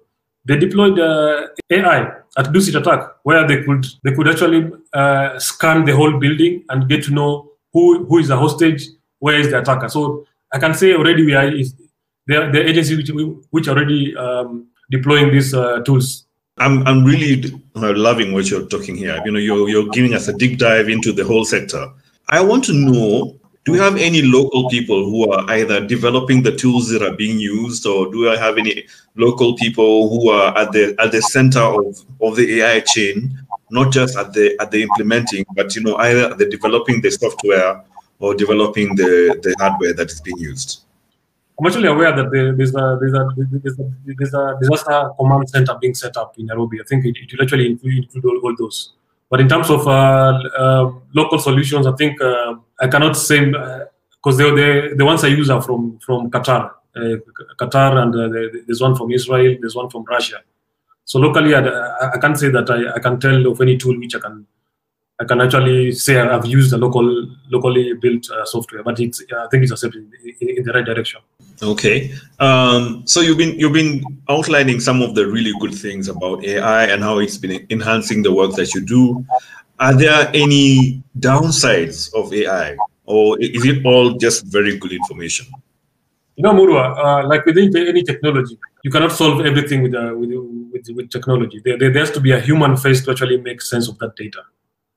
they 0.45 0.57
deployed 0.57 0.97
uh, 0.99 1.47
AI 1.69 2.11
at 2.37 2.45
Dusit 2.53 2.79
attack, 2.79 3.09
where 3.23 3.45
they 3.45 3.63
could 3.63 3.85
they 4.03 4.13
could 4.13 4.29
actually 4.29 4.71
uh, 4.93 5.37
scan 5.39 5.83
the 5.83 5.93
whole 5.93 6.17
building 6.19 6.63
and 6.69 6.87
get 6.87 7.03
to 7.03 7.11
know 7.11 7.51
who 7.73 8.05
who 8.05 8.19
is 8.19 8.29
the 8.29 8.37
hostage, 8.37 8.87
where 9.19 9.39
is 9.39 9.49
the 9.49 9.59
attacker. 9.59 9.89
So 9.89 10.25
I 10.53 10.59
can 10.59 10.73
say 10.73 10.93
already 10.93 11.25
we 11.25 11.33
are 11.35 11.49
the, 11.49 12.49
the 12.51 12.67
agency 12.67 12.95
which 12.95 13.11
which 13.49 13.67
already 13.67 14.15
um, 14.15 14.67
deploying 14.89 15.31
these 15.31 15.53
uh, 15.53 15.79
tools 15.81 16.27
I'm 16.59 16.87
I'm 16.87 17.03
really 17.03 17.53
loving 17.75 18.33
what 18.33 18.49
you're 18.49 18.65
talking 18.65 18.95
here. 18.95 19.21
You 19.25 19.31
know, 19.31 19.39
you're 19.39 19.69
you're 19.69 19.89
giving 19.89 20.13
us 20.13 20.27
a 20.27 20.33
deep 20.33 20.57
dive 20.57 20.89
into 20.89 21.11
the 21.13 21.23
whole 21.23 21.45
sector. 21.45 21.87
I 22.29 22.41
want 22.41 22.63
to 22.65 22.73
know: 22.73 23.35
Do 23.63 23.71
we 23.73 23.77
have 23.77 23.97
any 23.97 24.23
local 24.23 24.67
people 24.69 25.05
who 25.05 25.31
are 25.31 25.47
either 25.51 25.85
developing 25.85 26.41
the 26.41 26.55
tools 26.55 26.89
that 26.89 27.03
are 27.03 27.15
being 27.15 27.39
used, 27.39 27.85
or 27.85 28.11
do 28.11 28.29
I 28.29 28.37
have 28.37 28.57
any 28.57 28.85
local 29.15 29.55
people 29.55 30.09
who 30.09 30.29
are 30.29 30.57
at 30.57 30.71
the 30.71 30.95
at 30.99 31.11
the 31.11 31.21
center 31.21 31.61
of, 31.61 32.03
of 32.21 32.35
the 32.35 32.61
AI 32.61 32.79
chain, 32.79 33.37
not 33.69 33.93
just 33.93 34.17
at 34.17 34.33
the 34.33 34.57
at 34.59 34.71
the 34.71 34.81
implementing, 34.81 35.45
but 35.53 35.75
you 35.75 35.83
know, 35.83 35.95
either 35.97 36.33
the 36.33 36.47
developing 36.47 37.01
the 37.01 37.11
software 37.11 37.83
or 38.19 38.35
developing 38.35 38.95
the 38.95 39.37
the 39.41 39.55
hardware 39.59 39.93
that 39.93 40.09
is 40.11 40.21
being 40.21 40.37
used? 40.37 40.83
I'm 41.59 41.65
actually 41.65 41.87
aware 41.87 42.15
that 42.15 42.29
there's 42.31 42.75
a 42.75 42.97
there's 42.99 43.13
a 43.13 43.27
there's 43.35 43.79
a, 43.79 43.91
there's 44.05 44.33
a 44.33 44.57
disaster 44.61 45.09
command 45.17 45.49
center 45.49 45.75
being 45.81 45.95
set 45.95 46.15
up 46.15 46.37
in 46.37 46.45
Nairobi. 46.45 46.79
I 46.79 46.83
think 46.83 47.05
it, 47.05 47.15
it 47.17 47.31
will 47.33 47.43
actually 47.43 47.67
include, 47.71 48.07
all, 48.23 48.39
all, 48.43 48.55
those. 48.57 48.93
But 49.29 49.41
in 49.41 49.49
terms 49.49 49.69
of 49.71 49.87
uh, 49.87 50.39
uh, 50.55 50.91
local 51.15 51.39
solutions, 51.39 51.87
I 51.87 51.93
think 51.93 52.21
uh, 52.21 52.55
I 52.79 52.87
cannot 52.87 53.17
say 53.17 53.45
because 53.45 54.39
uh, 54.39 54.53
the 54.53 54.93
the 54.95 55.05
ones 55.05 55.23
I 55.23 55.29
use 55.29 55.49
are 55.49 55.61
from 55.61 55.97
from 56.05 56.29
Qatar, 56.29 56.71
uh, 56.95 57.17
Qatar, 57.59 58.03
and 58.03 58.13
uh, 58.15 58.59
there's 58.67 58.81
one 58.81 58.95
from 58.95 59.11
Israel, 59.11 59.57
there's 59.59 59.75
one 59.75 59.89
from 59.89 60.03
Russia. 60.05 60.41
So 61.05 61.17
locally, 61.17 61.55
I, 61.55 61.61
I 62.13 62.17
can't 62.19 62.37
say 62.37 62.49
that 62.49 62.69
I, 62.69 62.95
I 62.95 62.99
can 62.99 63.19
tell 63.19 63.47
of 63.47 63.61
any 63.61 63.77
tool 63.77 63.97
which 63.97 64.13
I 64.13 64.19
can 64.19 64.45
I 65.19 65.25
can 65.25 65.41
actually 65.41 65.93
say 65.93 66.19
I've 66.19 66.45
used 66.45 66.73
a 66.73 66.77
local, 66.77 67.27
locally 67.49 67.93
built 67.93 68.29
uh, 68.29 68.45
software, 68.45 68.83
but 68.83 68.99
it's 68.99 69.23
I 69.35 69.47
think 69.49 69.63
it's 69.63 69.71
a 69.71 69.77
step 69.77 69.93
in, 69.95 70.11
in, 70.41 70.57
in 70.57 70.63
the 70.63 70.71
right 70.71 70.85
direction. 70.85 71.21
Okay, 71.63 72.13
um, 72.39 73.01
so 73.07 73.21
you've 73.21 73.39
been 73.39 73.59
you've 73.59 73.73
been 73.73 74.03
outlining 74.29 74.79
some 74.79 75.01
of 75.01 75.15
the 75.15 75.25
really 75.25 75.53
good 75.59 75.73
things 75.73 76.07
about 76.07 76.45
AI 76.45 76.85
and 76.85 77.01
how 77.01 77.17
it's 77.17 77.37
been 77.37 77.65
enhancing 77.71 78.21
the 78.21 78.31
work 78.31 78.53
that 78.53 78.75
you 78.75 78.81
do. 78.81 79.25
Are 79.79 79.93
there 79.93 80.29
any 80.35 81.01
downsides 81.19 82.13
of 82.13 82.31
AI, 82.31 82.77
or 83.05 83.39
is 83.41 83.65
it 83.65 83.83
all 83.85 84.17
just 84.17 84.45
very 84.45 84.77
good 84.77 84.91
information? 84.91 85.47
You 86.35 86.43
know, 86.43 86.53
Murwa, 86.53 86.95
uh, 86.95 87.27
like 87.27 87.43
with 87.47 87.57
any 87.57 88.03
technology, 88.03 88.59
you 88.83 88.91
cannot 88.91 89.11
solve 89.11 89.43
everything 89.43 89.81
with, 89.81 89.95
uh, 89.95 90.13
with, 90.15 90.29
with, 90.71 90.87
with 90.95 91.09
technology. 91.09 91.59
There, 91.65 91.79
there 91.79 91.91
has 91.93 92.11
to 92.11 92.19
be 92.19 92.31
a 92.31 92.39
human 92.39 92.77
face 92.77 93.03
to 93.05 93.11
actually 93.11 93.37
make 93.37 93.59
sense 93.63 93.89
of 93.89 93.97
that 93.97 94.15
data. 94.15 94.43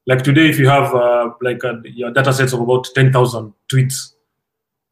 Like 0.07 0.23
today, 0.23 0.49
if 0.49 0.59
you 0.59 0.69
have 0.69 0.95
uh, 0.95 1.30
like 1.40 1.62
a, 1.64 1.80
your 1.85 2.11
data 2.11 2.33
sets 2.33 2.52
of 2.52 2.61
about 2.61 2.88
10,000 2.95 3.52
tweets, 3.69 4.14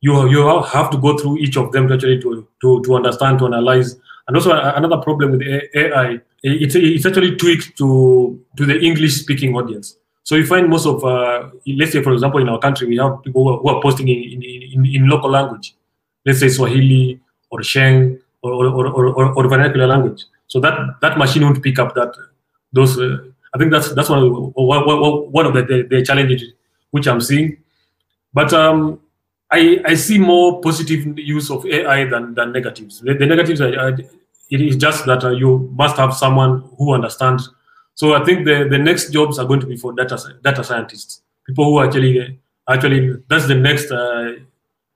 you, 0.00 0.28
you 0.28 0.62
have 0.62 0.90
to 0.90 0.98
go 0.98 1.16
through 1.16 1.38
each 1.38 1.56
of 1.56 1.72
them 1.72 1.88
to 1.88 1.94
actually 1.94 2.20
to, 2.20 2.46
to, 2.60 2.82
to 2.82 2.94
understand, 2.94 3.38
to 3.40 3.46
analyze. 3.46 3.96
And 4.26 4.36
also 4.36 4.52
another 4.52 4.98
problem 4.98 5.32
with 5.32 5.42
AI, 5.42 6.20
it's, 6.42 6.74
it's 6.74 7.06
actually 7.06 7.36
tweaked 7.36 7.76
to, 7.78 8.40
to 8.56 8.66
the 8.66 8.78
English 8.78 9.14
speaking 9.14 9.56
audience. 9.56 9.96
So 10.22 10.34
you 10.34 10.46
find 10.46 10.68
most 10.68 10.86
of, 10.86 11.02
uh, 11.02 11.48
let's 11.66 11.92
say, 11.92 12.02
for 12.02 12.12
example, 12.12 12.40
in 12.40 12.50
our 12.50 12.58
country, 12.58 12.86
we 12.86 12.98
have 12.98 13.22
people 13.22 13.60
who 13.60 13.68
are 13.68 13.80
posting 13.80 14.08
in, 14.08 14.42
in, 14.42 14.84
in, 14.84 15.08
local 15.08 15.30
language. 15.30 15.74
Let's 16.26 16.40
say 16.40 16.50
Swahili 16.50 17.18
or 17.50 17.62
Sheng 17.62 18.20
or, 18.42 18.52
or, 18.52 18.88
or, 18.88 19.34
or, 19.34 19.48
vernacular 19.48 19.86
language. 19.86 20.26
So 20.46 20.60
that 20.60 20.96
that 21.00 21.16
machine 21.16 21.44
won't 21.44 21.62
pick 21.62 21.78
up 21.78 21.94
that 21.94 22.14
those. 22.74 23.00
Uh, 23.00 23.18
I 23.54 23.58
think 23.58 23.72
that's 23.72 23.94
that's 23.94 24.08
one 24.08 24.18
of 24.18 24.24
the, 24.24 24.30
one 24.30 25.46
of 25.46 25.54
the, 25.54 25.86
the, 25.88 26.02
challenges 26.02 26.52
which 26.90 27.06
I'm 27.06 27.20
seeing. 27.20 27.58
But 28.32 28.52
um, 28.52 29.00
I 29.50 29.80
I 29.84 29.94
see 29.94 30.18
more 30.18 30.60
positive 30.60 31.18
use 31.18 31.50
of 31.50 31.64
AI 31.66 32.04
than 32.04 32.34
than 32.34 32.52
negatives. 32.52 33.00
The, 33.00 33.14
the 33.14 33.26
negatives 33.26 33.60
are, 33.60 33.78
are, 33.78 33.98
it 34.50 34.60
is 34.60 34.76
just 34.76 35.06
that 35.06 35.24
uh, 35.24 35.30
you 35.30 35.70
must 35.74 35.96
have 35.96 36.14
someone 36.14 36.68
who 36.76 36.92
understands. 36.92 37.50
So 37.94 38.14
I 38.14 38.24
think 38.24 38.44
the, 38.44 38.68
the 38.70 38.78
next 38.78 39.10
jobs 39.10 39.38
are 39.38 39.44
going 39.44 39.60
to 39.60 39.66
be 39.66 39.76
for 39.76 39.92
data 39.92 40.18
data 40.44 40.62
scientists, 40.62 41.22
people 41.46 41.64
who 41.64 41.80
actually 41.80 42.38
actually 42.68 43.16
that's 43.28 43.46
the 43.46 43.54
next 43.54 43.90
uh, 43.90 44.32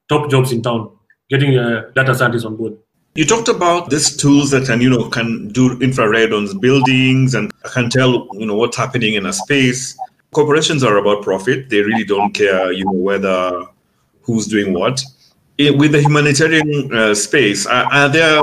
top 0.08 0.30
jobs 0.30 0.52
in 0.52 0.62
town, 0.62 0.90
getting 1.30 1.58
uh, 1.58 1.90
data 1.94 2.14
scientists 2.14 2.44
on 2.44 2.56
board. 2.56 2.76
You 3.14 3.26
talked 3.26 3.48
about 3.48 3.90
these 3.90 4.16
tools 4.16 4.50
that 4.52 4.64
can, 4.64 4.80
you 4.80 4.88
know, 4.88 5.06
can 5.10 5.48
do 5.48 5.78
infrared 5.80 6.32
on 6.32 6.58
buildings 6.60 7.34
and 7.34 7.52
can 7.64 7.90
tell, 7.90 8.26
you 8.32 8.46
know, 8.46 8.54
what's 8.54 8.78
happening 8.78 9.14
in 9.14 9.26
a 9.26 9.34
space. 9.34 9.98
Corporations 10.30 10.82
are 10.82 10.96
about 10.96 11.22
profit. 11.22 11.68
They 11.68 11.82
really 11.82 12.04
don't 12.04 12.32
care, 12.32 12.72
you 12.72 12.86
know, 12.86 12.92
whether 12.92 13.64
who's 14.22 14.46
doing 14.46 14.72
what. 14.72 15.02
With 15.58 15.92
the 15.92 16.00
humanitarian 16.00 16.94
uh, 16.94 17.14
space, 17.14 17.66
are, 17.66 17.84
are, 17.92 18.08
there 18.08 18.42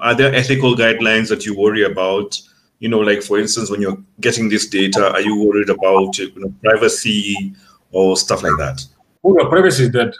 are 0.00 0.14
there 0.14 0.34
ethical 0.34 0.74
guidelines 0.74 1.28
that 1.28 1.44
you 1.44 1.54
worry 1.54 1.84
about? 1.84 2.40
You 2.78 2.88
know, 2.88 3.00
like 3.00 3.22
for 3.22 3.38
instance, 3.38 3.70
when 3.70 3.82
you're 3.82 4.02
getting 4.20 4.48
this 4.48 4.66
data, 4.66 5.12
are 5.12 5.20
you 5.20 5.44
worried 5.44 5.68
about 5.68 6.16
you 6.16 6.32
know, 6.36 6.52
privacy 6.64 7.54
or 7.92 8.16
stuff 8.16 8.42
like 8.42 8.56
that? 8.56 8.82
Well, 9.22 9.46
privacy 9.50 9.84
is 9.84 9.90
dead 9.90 10.14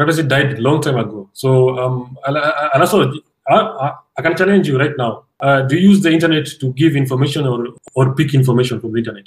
privacy 0.00 0.22
died 0.22 0.50
a 0.58 0.60
long 0.62 0.80
time 0.80 0.96
ago. 0.96 1.28
So, 1.34 1.78
um, 1.78 2.16
and, 2.26 2.34
and 2.72 2.80
also, 2.82 3.12
I, 3.46 3.92
I, 4.16 4.22
can 4.22 4.34
challenge 4.34 4.66
you 4.66 4.78
right 4.78 4.96
now. 4.96 5.24
Uh, 5.40 5.60
do 5.60 5.76
you 5.76 5.90
use 5.90 6.00
the 6.00 6.10
internet 6.10 6.46
to 6.60 6.72
give 6.72 6.96
information 6.96 7.46
or, 7.46 7.66
or 7.94 8.14
pick 8.14 8.32
information 8.32 8.80
from 8.80 8.92
the 8.92 8.98
internet? 9.00 9.24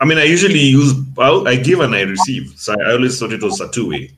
I 0.00 0.04
mean, 0.04 0.18
I 0.18 0.24
usually 0.24 0.58
use, 0.58 0.94
I 1.16 1.54
give 1.54 1.78
and 1.78 1.94
I 1.94 2.02
receive. 2.02 2.54
So 2.56 2.74
I 2.74 2.94
always 2.94 3.20
thought 3.20 3.32
it 3.32 3.40
was 3.40 3.60
a 3.60 3.68
two 3.70 3.88
way. 3.90 4.10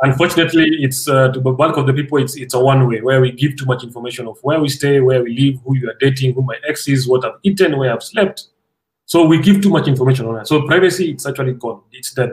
Unfortunately, 0.00 0.66
it's 0.80 1.06
uh, 1.06 1.28
to 1.28 1.38
the 1.38 1.52
bulk 1.52 1.76
of 1.76 1.86
the 1.86 1.92
people, 1.92 2.18
it's, 2.18 2.34
it's 2.36 2.54
a 2.54 2.60
one 2.60 2.88
way 2.88 3.00
where 3.00 3.20
we 3.20 3.30
give 3.30 3.56
too 3.56 3.66
much 3.66 3.84
information 3.84 4.26
of 4.26 4.38
where 4.42 4.58
we 4.60 4.68
stay, 4.68 4.98
where 4.98 5.22
we 5.22 5.30
live, 5.38 5.60
who 5.64 5.76
you 5.76 5.88
are 5.88 5.96
dating, 6.00 6.34
who 6.34 6.42
my 6.42 6.56
ex 6.66 6.88
is, 6.88 7.06
what 7.06 7.24
I've 7.24 7.38
eaten, 7.44 7.78
where 7.78 7.92
I've 7.94 8.02
slept. 8.02 8.48
So 9.06 9.24
we 9.24 9.40
give 9.40 9.62
too 9.62 9.70
much 9.70 9.86
information 9.86 10.26
on 10.26 10.34
that. 10.34 10.48
So 10.48 10.66
privacy, 10.66 11.12
it's 11.12 11.24
actually 11.24 11.52
gone. 11.52 11.82
It's 11.92 12.12
dead. 12.12 12.32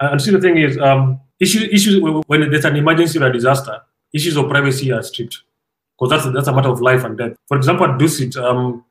And 0.00 0.20
see, 0.20 0.32
the 0.32 0.40
thing 0.40 0.56
is, 0.56 0.76
um, 0.78 1.20
issues, 1.40 1.64
issues 1.72 2.02
when 2.26 2.50
there's 2.50 2.64
an 2.64 2.76
emergency 2.76 3.18
or 3.18 3.26
a 3.26 3.32
disaster, 3.32 3.80
issues 4.12 4.36
of 4.36 4.48
privacy 4.48 4.92
are 4.92 5.02
stripped 5.02 5.42
because 5.98 6.10
that's, 6.10 6.34
that's 6.34 6.48
a 6.48 6.52
matter 6.52 6.68
of 6.68 6.80
life 6.80 7.04
and 7.04 7.16
death. 7.18 7.36
For 7.46 7.56
example, 7.56 7.86
at 7.86 7.98
Dusit, 7.98 8.36
um, 8.36 8.84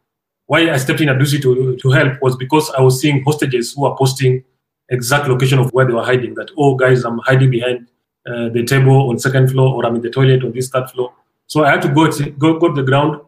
why 0.46 0.72
I 0.72 0.78
stepped 0.78 1.02
in 1.02 1.10
at 1.10 1.18
Dusit 1.18 1.42
to, 1.42 1.76
to 1.78 1.90
help 1.92 2.22
was 2.22 2.36
because 2.36 2.70
I 2.72 2.82
was 2.82 3.00
seeing 3.00 3.24
hostages 3.24 3.74
who 3.74 3.86
are 3.86 3.96
posting 3.98 4.44
exact 4.90 5.28
location 5.28 5.60
of 5.60 5.72
where 5.74 5.86
they 5.86 5.94
were 5.94 6.04
hiding. 6.04 6.36
That, 6.36 6.52
oh, 6.58 6.76
guys, 6.76 7.04
I'm 7.04 7.20
hiding 7.20 7.52
behind 7.52 7.88
uh, 8.28 8.50
the 8.50 8.64
table 8.66 9.10
on 9.10 9.20
second 9.20 9.52
floor 9.52 9.74
or 9.74 9.86
I'm 9.86 9.96
in 9.96 10.02
the 10.02 10.10
toilet 10.10 10.44
on 10.44 10.52
this 10.52 10.70
third 10.70 10.90
floor. 10.90 11.14
So 11.48 11.64
I 11.64 11.72
had 11.72 11.82
to 11.84 11.90
go, 11.90 12.10
to, 12.10 12.30
go, 12.32 12.60
go 12.60 12.70
to 12.70 12.74
the 12.74 12.84
ground, 12.84 13.22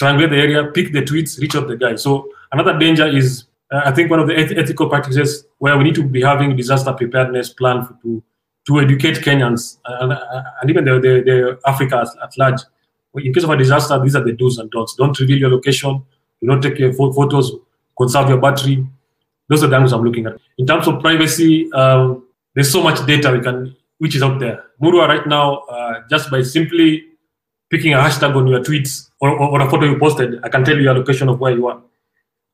triangulate 0.00 0.30
the 0.30 0.36
area, 0.36 0.64
pick 0.72 0.92
the 0.92 1.02
tweets, 1.02 1.40
reach 1.40 1.54
out 1.54 1.68
the 1.68 1.76
guy. 1.76 1.96
So 1.96 2.28
another 2.52 2.78
danger 2.78 3.06
is 3.06 3.44
uh, 3.72 3.82
I 3.84 3.92
think 3.92 4.10
one 4.10 4.20
of 4.20 4.28
the 4.28 4.38
eth- 4.38 4.56
ethical 4.56 4.88
practices 4.88 5.44
where 5.58 5.76
we 5.76 5.84
need 5.84 5.94
to 5.96 6.04
be 6.04 6.22
having 6.22 6.56
disaster 6.56 6.92
preparedness 6.92 7.50
plan 7.52 7.84
for, 7.84 7.96
to 8.02 8.22
to 8.66 8.80
educate 8.80 9.18
Kenyans 9.18 9.78
and, 9.84 10.12
uh, 10.12 10.42
and 10.60 10.70
even 10.70 10.84
the, 10.84 10.94
the, 10.94 11.22
the 11.24 11.60
Africa 11.66 11.98
at, 11.98 12.22
at, 12.22 12.36
large. 12.36 12.60
In 13.14 13.32
case 13.32 13.44
of 13.44 13.50
a 13.50 13.56
disaster, 13.56 13.98
these 14.02 14.16
are 14.16 14.24
the 14.24 14.32
do's 14.32 14.58
and 14.58 14.68
don'ts. 14.70 14.96
Don't 14.96 15.18
reveal 15.20 15.38
your 15.38 15.50
location. 15.50 16.04
Do 16.40 16.46
not 16.48 16.62
take 16.62 16.78
your 16.78 16.92
photos. 16.92 17.52
Conserve 17.96 18.28
your 18.28 18.38
battery. 18.38 18.84
Those 19.48 19.62
are 19.62 19.68
the 19.68 19.76
angles 19.76 19.92
I'm 19.92 20.02
looking 20.02 20.26
at. 20.26 20.38
In 20.58 20.66
terms 20.66 20.88
of 20.88 21.00
privacy, 21.00 21.72
um, 21.72 22.26
there's 22.54 22.70
so 22.70 22.82
much 22.82 23.06
data 23.06 23.30
we 23.30 23.40
can 23.40 23.76
which 23.98 24.14
is 24.14 24.22
out 24.22 24.38
there. 24.40 24.64
Murwa 24.82 25.08
right 25.08 25.26
now, 25.26 25.58
uh, 25.70 26.02
just 26.10 26.30
by 26.30 26.42
simply 26.42 27.04
picking 27.70 27.94
a 27.94 27.98
hashtag 27.98 28.36
on 28.36 28.46
your 28.46 28.60
tweets 28.60 29.08
or, 29.20 29.30
or, 29.30 29.52
or, 29.52 29.60
a 29.60 29.70
photo 29.70 29.86
you 29.86 29.98
posted, 29.98 30.38
I 30.44 30.48
can 30.48 30.64
tell 30.64 30.76
you 30.76 30.82
your 30.82 30.94
location 30.94 31.28
of 31.28 31.40
where 31.40 31.54
you 31.54 31.66
are. 31.66 31.80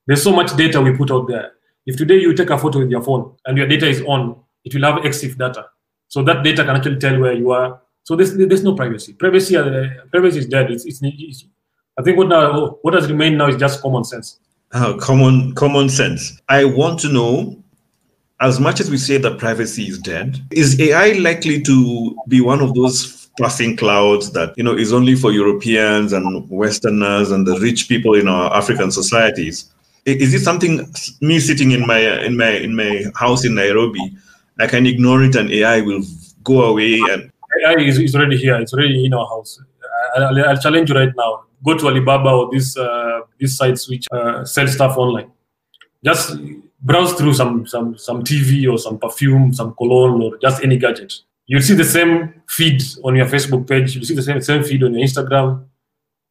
There's 0.06 0.22
so 0.22 0.32
much 0.32 0.56
data 0.56 0.80
we 0.80 0.96
put 0.96 1.10
out 1.10 1.28
there. 1.28 1.52
If 1.86 1.96
today 1.96 2.18
you 2.18 2.34
take 2.34 2.50
a 2.50 2.58
photo 2.58 2.80
with 2.80 2.90
your 2.90 3.02
phone 3.02 3.34
and 3.46 3.56
your 3.56 3.66
data 3.66 3.88
is 3.88 4.02
on, 4.02 4.40
it 4.64 4.74
will 4.74 4.82
have 4.82 5.02
EXIF 5.02 5.36
data. 5.36 5.66
So 6.08 6.22
that 6.24 6.44
data 6.44 6.64
can 6.64 6.76
actually 6.76 6.98
tell 6.98 7.18
where 7.18 7.32
you 7.32 7.52
are. 7.52 7.80
So 8.04 8.16
there's, 8.16 8.36
there's 8.36 8.64
no 8.64 8.74
privacy. 8.74 9.12
Privacy, 9.14 9.56
uh, 9.56 9.88
privacy 10.10 10.40
is 10.40 10.46
dead. 10.46 10.70
It's, 10.70 10.84
it's, 10.84 11.00
it's, 11.02 11.44
I 11.98 12.02
think 12.02 12.16
what 12.16 12.28
now 12.28 12.78
what 12.82 12.94
has 12.94 13.10
remained 13.10 13.38
now 13.38 13.48
is 13.48 13.56
just 13.56 13.80
common 13.82 14.04
sense. 14.04 14.40
Uh, 14.72 14.96
common 14.96 15.54
common 15.54 15.88
sense. 15.88 16.40
I 16.48 16.64
want 16.64 16.98
to 17.00 17.12
know, 17.12 17.62
as 18.40 18.58
much 18.58 18.80
as 18.80 18.90
we 18.90 18.96
say 18.96 19.18
that 19.18 19.38
privacy 19.38 19.84
is 19.84 19.98
dead, 19.98 20.40
is 20.50 20.80
AI 20.80 21.12
likely 21.12 21.60
to 21.62 22.16
be 22.28 22.40
one 22.40 22.60
of 22.60 22.74
those 22.74 23.28
passing 23.38 23.76
clouds 23.76 24.32
that 24.32 24.56
you 24.56 24.64
know 24.64 24.74
is 24.74 24.92
only 24.92 25.14
for 25.14 25.32
Europeans 25.32 26.14
and 26.14 26.48
Westerners 26.48 27.30
and 27.30 27.46
the 27.46 27.58
rich 27.60 27.88
people 27.88 28.14
in 28.14 28.26
our 28.26 28.54
African 28.56 28.90
societies? 28.90 29.70
Is 30.04 30.34
it 30.34 30.40
something 30.40 30.92
me 31.20 31.38
sitting 31.38 31.70
in 31.70 31.86
my 31.86 31.98
in 31.98 32.36
my 32.36 32.50
in 32.50 32.74
my 32.74 33.04
house 33.14 33.44
in 33.44 33.54
Nairobi, 33.54 34.16
I 34.58 34.66
can 34.66 34.86
ignore 34.86 35.22
it 35.22 35.36
and 35.36 35.50
AI 35.50 35.80
will 35.80 36.02
go 36.42 36.62
away 36.62 37.00
and 37.10 37.30
AI 37.64 37.74
is, 37.74 37.98
is 37.98 38.14
already 38.16 38.36
here. 38.36 38.56
It's 38.56 38.72
already 38.72 39.04
in 39.04 39.14
our 39.14 39.26
house. 39.26 39.60
I, 40.16 40.30
will 40.30 40.44
I'll 40.44 40.56
challenge 40.56 40.90
you 40.90 40.96
right 40.96 41.12
now. 41.16 41.44
Go 41.64 41.78
to 41.78 41.86
Alibaba 41.86 42.30
or 42.30 42.50
these 42.50 42.76
uh, 42.76 43.20
these 43.38 43.56
sites 43.56 43.88
which 43.88 44.06
uh, 44.10 44.44
sell 44.44 44.66
stuff 44.66 44.96
online. 44.96 45.30
Just 46.04 46.36
browse 46.80 47.12
through 47.14 47.34
some 47.34 47.66
some 47.66 47.96
some 47.96 48.24
TV 48.24 48.70
or 48.70 48.78
some 48.78 48.98
perfume, 48.98 49.54
some 49.54 49.74
cologne, 49.74 50.20
or 50.20 50.36
just 50.38 50.64
any 50.64 50.78
gadget. 50.78 51.14
You'll 51.46 51.62
see 51.62 51.74
the 51.74 51.84
same 51.84 52.42
feed 52.48 52.82
on 53.04 53.14
your 53.14 53.26
Facebook 53.26 53.68
page. 53.68 53.94
You'll 53.94 54.04
see 54.04 54.14
the 54.14 54.22
same 54.22 54.40
same 54.40 54.64
feed 54.64 54.82
on 54.82 54.94
your 54.94 55.06
Instagram. 55.06 55.64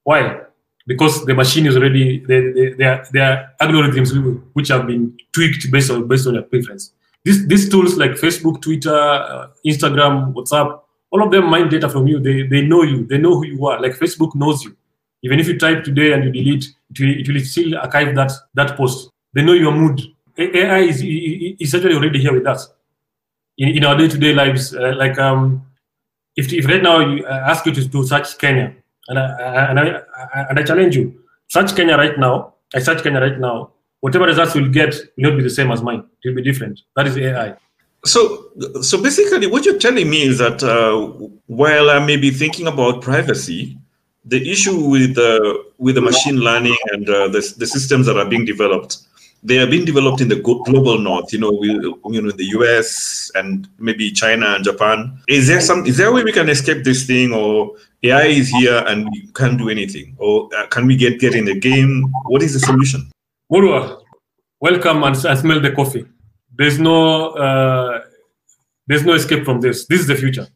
Why? 0.04 0.42
Because 0.88 1.26
the 1.26 1.34
machine 1.34 1.66
is 1.66 1.76
already 1.76 2.20
there. 2.26 3.06
Are 3.16 3.52
algorithms 3.62 4.42
which 4.54 4.70
have 4.70 4.88
been 4.88 5.18
tweaked 5.32 5.72
based 5.72 5.92
on 5.92 6.08
based 6.08 6.28
on 6.28 6.36
your 6.36 6.44
preference. 6.44 6.94
These 7.24 7.48
these 7.48 7.70
tools 7.70 7.98
like 7.98 8.12
Facebook, 8.12 8.62
Twitter, 8.62 8.96
uh, 8.96 9.48
Instagram, 9.66 10.34
WhatsApp, 10.34 10.82
all 11.12 11.24
of 11.24 11.32
them 11.32 11.50
mine 11.50 11.70
data 11.70 11.90
from 11.90 12.08
you. 12.08 12.20
They 12.20 12.44
they 12.44 12.62
know 12.62 12.84
you. 12.84 13.06
They 13.06 13.18
know 13.18 13.36
who 13.36 13.46
you 13.46 13.66
are. 13.68 13.82
Like 13.82 13.94
Facebook 13.94 14.36
knows 14.36 14.64
you. 14.64 14.76
Even 15.24 15.40
if 15.40 15.48
you 15.48 15.58
type 15.58 15.84
today 15.84 16.14
and 16.14 16.24
you 16.24 16.32
delete, 16.32 16.66
it 16.90 17.00
will, 17.00 17.20
it 17.20 17.28
will 17.28 17.40
still 17.42 17.78
archive 17.78 18.16
that 18.16 18.32
that 18.56 18.76
post. 18.76 19.10
They 19.34 19.44
know 19.44 19.54
your 19.54 19.72
mood. 19.72 20.02
AI 20.38 20.80
is, 20.80 21.04
is 21.04 21.76
actually 21.76 21.94
already 21.94 22.20
here 22.20 22.34
with 22.34 22.48
us 22.48 22.70
in, 23.58 23.70
in 23.70 23.86
our 23.86 23.96
day-to-day 23.98 24.34
lives. 24.34 24.74
Uh, 24.74 24.94
like 24.96 25.18
um, 25.20 25.66
if, 26.36 26.52
if 26.52 26.66
right 26.66 26.82
now 26.82 27.00
you 27.00 27.26
uh, 27.26 27.44
ask 27.48 27.66
you 27.66 27.74
to, 27.74 27.88
to 27.90 28.06
search 28.06 28.38
Kenya, 28.38 28.74
and 29.12 29.20
I, 29.20 29.66
and 29.70 29.80
I, 29.80 30.46
and 30.50 30.60
I 30.60 30.64
challenge 30.64 30.96
you. 30.96 31.24
Search 31.48 31.76
Kenya 31.76 31.98
right 31.98 32.18
now. 32.18 32.54
I 32.74 32.80
search 32.80 33.04
Kenya 33.04 33.20
right 33.20 33.38
now. 33.38 33.72
Whatever 34.00 34.26
results 34.26 34.56
you'll 34.56 34.70
get 34.70 34.96
will 35.18 35.30
not 35.30 35.38
be 35.38 35.44
the 35.44 35.50
same 35.50 35.72
as 35.72 35.82
mine. 35.82 36.04
It 36.24 36.30
will 36.30 36.36
be 36.36 36.44
different. 36.44 36.80
That 36.96 37.08
is 37.08 37.18
AI. 37.18 37.56
So, 38.06 38.46
so 38.82 39.02
basically, 39.02 39.48
what 39.48 39.66
you're 39.66 39.78
telling 39.78 40.10
me 40.10 40.24
is 40.24 40.40
that 40.40 40.64
uh, 40.64 41.28
while 41.48 41.90
I 41.90 42.04
may 42.04 42.18
be 42.18 42.32
thinking 42.32 42.68
about 42.68 43.02
privacy, 43.02 43.78
the 44.26 44.50
issue 44.50 44.90
with 44.90 45.16
the 45.16 45.60
uh, 45.60 45.72
with 45.78 45.96
the 45.96 46.02
machine 46.02 46.38
learning 46.38 46.78
and 46.94 47.10
uh, 47.10 47.28
the, 47.28 47.54
the 47.58 47.68
systems 47.68 48.06
that 48.06 48.18
are 48.18 48.26
being 48.26 48.46
developed 48.46 48.98
they 49.44 49.58
are 49.60 49.68
being 49.68 49.86
developed 49.86 50.22
in 50.22 50.28
the 50.28 50.36
global 50.36 51.00
north 51.00 51.34
you 51.34 51.40
know 51.40 51.52
we, 51.52 51.70
you 51.70 52.22
know 52.22 52.32
the 52.32 52.46
us 52.46 53.32
and 53.36 53.68
maybe 53.80 54.12
china 54.12 54.54
and 54.56 54.64
japan. 54.64 55.20
Is 55.28 55.48
there 55.48 55.62
some 55.62 55.86
is 55.86 55.98
there 55.98 56.10
a 56.10 56.12
way 56.12 56.24
we 56.24 56.32
can 56.32 56.50
escape 56.50 56.84
this 56.84 57.06
thing 57.06 57.34
or 57.34 57.76
ai 58.04 58.26
is 58.26 58.50
here 58.50 58.84
and 58.88 59.08
we 59.12 59.28
can't 59.34 59.58
do 59.58 59.70
anything? 59.70 60.16
Or 60.18 60.50
uh, 60.56 60.68
can 60.68 60.86
we 60.86 60.96
get 60.96 61.20
get 61.20 61.34
in 61.34 61.46
the 61.46 61.60
game? 61.60 62.12
What 62.26 62.44
is 62.44 62.54
the 62.54 62.60
solution? 62.60 63.12
Murwa, 63.52 64.02
welcome 64.60 65.04
and, 65.04 65.26
and 65.26 65.40
smell 65.40 65.60
the 65.60 65.72
coffee. 65.72 66.06
There's 66.56 66.80
no 66.80 67.32
uh, 67.32 68.02
there's 68.88 69.04
no 69.04 69.14
escape 69.14 69.46
from 69.46 69.62
this. 69.62 69.86
This 69.88 70.02
is 70.02 70.08
the 70.08 70.16
future. 70.16 70.48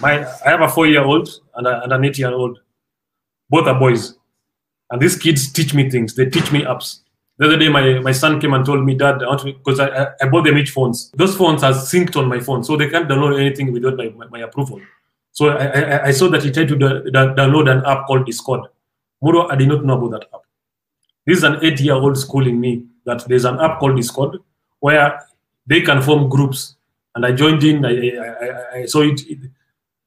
My 0.00 0.26
i 0.44 0.50
have 0.50 0.60
a 0.60 0.68
four 0.68 0.86
year 0.86 1.04
old 1.04 1.28
and, 1.54 1.66
and 1.66 1.92
an 1.92 2.04
eight 2.04 2.18
year 2.18 2.32
old 2.32 2.58
both 3.48 3.66
are 3.66 3.78
boys. 3.78 4.16
And 4.90 5.00
these 5.00 5.16
kids 5.16 5.50
teach 5.50 5.72
me 5.72 5.88
things. 5.88 6.14
They 6.14 6.26
teach 6.26 6.52
me 6.52 6.62
apps 6.62 7.03
the 7.36 7.46
other 7.46 7.56
day, 7.56 7.68
my, 7.68 7.98
my 7.98 8.12
son 8.12 8.40
came 8.40 8.54
and 8.54 8.64
told 8.64 8.84
me, 8.84 8.94
Dad, 8.94 9.22
I 9.22 9.36
because 9.42 9.80
I, 9.80 10.08
I 10.20 10.28
bought 10.28 10.44
them 10.44 10.56
each 10.56 10.70
phones. 10.70 11.10
Those 11.10 11.36
phones 11.36 11.64
are 11.64 11.72
synced 11.72 12.16
on 12.16 12.28
my 12.28 12.38
phone, 12.38 12.62
so 12.62 12.76
they 12.76 12.88
can't 12.88 13.08
download 13.08 13.40
anything 13.40 13.72
without 13.72 13.96
my, 13.96 14.08
my, 14.10 14.26
my 14.26 14.40
approval. 14.40 14.80
So 15.32 15.48
I, 15.48 15.66
I, 15.66 16.04
I, 16.06 16.10
saw 16.12 16.28
that 16.28 16.44
he 16.44 16.52
tried 16.52 16.68
to 16.68 16.76
da- 16.76 17.00
da- 17.10 17.34
download 17.34 17.68
an 17.68 17.84
app 17.84 18.06
called 18.06 18.24
Discord. 18.24 18.68
Murwa, 19.22 19.50
I 19.50 19.56
did 19.56 19.66
not 19.66 19.84
know 19.84 19.98
about 19.98 20.20
that 20.20 20.28
app. 20.32 20.42
This 21.26 21.38
is 21.38 21.44
an 21.44 21.58
eight 21.62 21.80
year 21.80 21.94
old 21.94 22.16
schooling 22.16 22.60
me 22.60 22.84
that 23.04 23.26
there's 23.26 23.44
an 23.44 23.58
app 23.58 23.80
called 23.80 23.96
Discord 23.96 24.38
where 24.78 25.20
they 25.66 25.80
can 25.80 26.02
form 26.02 26.28
groups. 26.28 26.76
And 27.16 27.26
I 27.26 27.32
joined 27.32 27.64
in, 27.64 27.84
I, 27.84 28.10
I, 28.10 28.78
I 28.80 28.86
saw 28.86 29.00
it, 29.00 29.20
it 29.28 29.38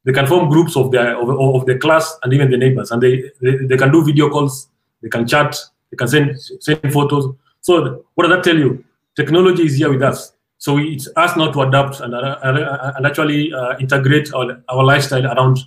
they 0.06 0.14
can 0.14 0.26
form 0.28 0.50
groups 0.50 0.78
of 0.78 0.92
their 0.92 1.18
of, 1.18 1.30
of 1.30 1.66
their 1.66 1.78
class 1.78 2.18
and 2.24 2.32
even 2.32 2.50
the 2.50 2.56
neighbors, 2.56 2.92
and 2.92 3.04
they, 3.04 3.30
they 3.42 3.58
they 3.58 3.76
can 3.76 3.92
do 3.92 4.06
video 4.06 4.30
calls, 4.30 4.70
they 5.02 5.10
can 5.10 5.28
chat, 5.28 5.58
they 5.91 5.98
can 5.98 6.08
send 6.08 6.39
send 6.39 6.94
photos. 6.94 7.34
So 7.62 8.06
what 8.15 8.27
does 8.27 8.36
that 8.36 8.44
tell 8.44 8.58
you? 8.58 8.84
Technology 9.15 9.63
is 9.63 9.77
here 9.77 9.91
with 9.91 10.01
us. 10.01 10.34
So 10.58 10.77
it's 10.77 11.08
us 11.15 11.36
not 11.38 11.53
to 11.53 11.62
adapt 11.62 12.00
and, 12.00 12.15
uh, 12.15 12.94
and 12.96 13.06
actually 13.06 13.53
uh, 13.53 13.77
integrate 13.79 14.34
our, 14.34 14.63
our 14.70 14.84
lifestyle 14.84 15.25
around 15.25 15.60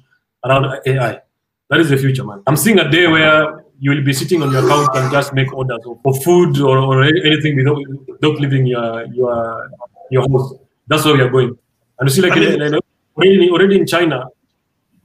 around 0.44 0.80
AI. 0.86 1.20
That 1.68 1.80
is 1.80 1.90
the 1.90 1.96
future, 1.96 2.24
man. 2.24 2.42
I'm 2.46 2.56
seeing 2.56 2.80
a 2.80 2.90
day 2.90 3.06
where 3.06 3.64
you 3.78 3.90
will 3.92 4.02
be 4.02 4.12
sitting 4.12 4.42
on 4.42 4.50
your 4.52 4.66
couch 4.66 4.90
and 4.94 5.10
just 5.12 5.32
make 5.32 5.52
orders 5.54 5.80
for 6.02 6.14
food 6.22 6.60
or, 6.60 6.78
or 6.78 7.04
anything 7.04 7.56
without, 7.56 7.78
without 8.08 8.40
leaving 8.40 8.66
your 8.66 9.06
your 9.06 9.70
your 10.10 10.28
house. 10.28 10.54
That's 10.88 11.04
where 11.04 11.14
we 11.14 11.22
are 11.22 11.30
going. 11.30 11.56
And 11.98 12.08
you 12.08 12.14
see, 12.14 12.22
like, 12.22 12.36
in, 12.36 12.80
already, 13.16 13.50
already 13.50 13.78
in 13.78 13.86
China, 13.86 14.26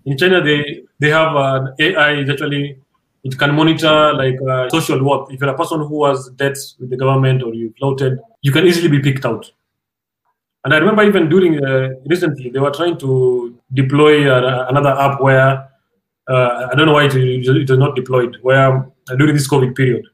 in 0.06 0.18
China 0.18 0.42
they 0.42 0.84
they 1.00 1.10
have 1.10 1.36
uh, 1.36 1.68
AI 1.80 2.22
actually 2.22 2.80
it 3.26 3.40
can 3.40 3.56
monitor 3.56 4.14
like 4.14 4.40
uh, 4.48 4.70
social 4.70 5.04
work. 5.04 5.34
If 5.34 5.42
you're 5.42 5.50
a 5.50 5.58
person 5.58 5.80
who 5.80 6.06
has 6.06 6.30
debts 6.36 6.76
with 6.80 6.92
the 6.92 6.98
government 6.98 7.42
or 7.42 7.56
you 7.56 7.74
floated, 7.78 8.20
you 8.44 8.52
can 8.52 8.68
easily 8.68 8.88
be 8.88 9.00
picked 9.00 9.26
out. 9.26 9.52
And 10.64 10.74
I 10.74 10.78
remember 10.78 11.04
even 11.04 11.28
during 11.28 11.64
uh, 11.64 11.90
recently, 12.06 12.52
they 12.52 12.60
were 12.60 12.70
trying 12.70 13.00
to 13.00 13.58
deploy 13.74 14.32
uh, 14.32 14.68
another 14.70 14.90
app 14.90 15.22
where 15.22 15.68
uh, 16.28 16.68
I 16.72 16.76
don't 16.76 16.86
know 16.86 16.94
why 16.94 17.06
it, 17.06 17.16
is 17.16 17.70
not 17.70 17.96
deployed. 17.96 18.38
Where 18.44 18.88
uh, 19.10 19.16
during 19.18 19.34
this 19.34 19.48
COVID 19.48 19.76
period, 19.76 20.06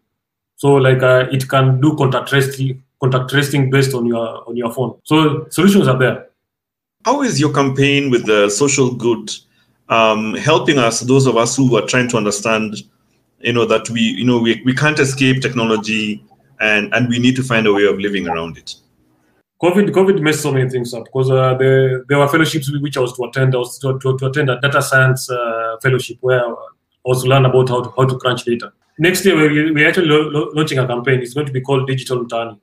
so 0.55 0.75
like 0.75 1.03
uh, 1.03 1.27
it 1.31 1.49
can 1.49 1.81
do 1.81 1.97
contact 1.97 2.29
tracing, 2.29 2.81
contact 3.01 3.29
tracing 3.29 3.69
based 3.69 3.93
on 3.93 4.05
your 4.05 4.47
on 4.47 4.55
your 4.55 4.71
phone. 4.71 4.97
So 5.03 5.47
solutions 5.49 5.89
are 5.89 5.97
there. 5.97 6.27
How 7.03 7.23
is 7.23 7.41
your 7.41 7.53
campaign 7.53 8.09
with 8.09 8.25
the 8.25 8.49
social 8.49 8.93
good 8.93 9.31
um, 9.89 10.33
helping 10.35 10.79
us, 10.79 11.01
those 11.01 11.27
of 11.27 11.35
us 11.37 11.55
who 11.55 11.75
are 11.75 11.85
trying 11.85 12.07
to 12.09 12.17
understand, 12.17 12.75
you 13.43 13.53
know, 13.53 13.65
that 13.65 13.89
we, 13.89 14.01
you 14.01 14.25
know, 14.25 14.39
we, 14.39 14.61
we 14.65 14.73
can't 14.73 14.99
escape 14.99 15.41
technology 15.41 16.23
and, 16.59 16.93
and 16.93 17.09
we 17.09 17.19
need 17.19 17.35
to 17.35 17.43
find 17.43 17.67
a 17.67 17.73
way 17.73 17.85
of 17.85 17.99
living 17.99 18.27
around 18.27 18.57
it? 18.57 18.75
COVID, 19.61 19.89
COVID 19.89 20.21
messed 20.21 20.41
so 20.41 20.51
many 20.51 20.69
things 20.69 20.93
up 20.93 21.05
because 21.05 21.29
uh, 21.29 21.53
there, 21.55 22.03
there 22.09 22.17
were 22.17 22.27
fellowships 22.27 22.71
which 22.71 22.97
I 22.97 22.99
was 23.01 23.15
to 23.17 23.23
attend. 23.25 23.53
I 23.53 23.59
was 23.59 23.77
to, 23.79 23.99
to, 23.99 24.17
to 24.17 24.25
attend 24.25 24.49
a 24.49 24.59
data 24.59 24.81
science 24.81 25.29
uh, 25.29 25.77
fellowship 25.81 26.17
where 26.21 26.43
I 26.43 26.55
was 27.05 27.23
to 27.23 27.29
learn 27.29 27.45
about 27.45 27.69
how 27.69 27.83
to, 27.83 27.93
how 27.95 28.05
to 28.05 28.17
crunch 28.17 28.43
data. 28.43 28.73
Next 28.97 29.23
year, 29.23 29.35
we, 29.35 29.71
we're 29.71 29.87
actually 29.87 30.07
lo- 30.07 30.29
lo- 30.29 30.51
launching 30.53 30.79
a 30.79 30.87
campaign. 30.87 31.21
It's 31.21 31.33
going 31.33 31.45
to 31.45 31.53
be 31.53 31.61
called 31.61 31.87
Digital 31.87 32.25
Mtaani. 32.25 32.59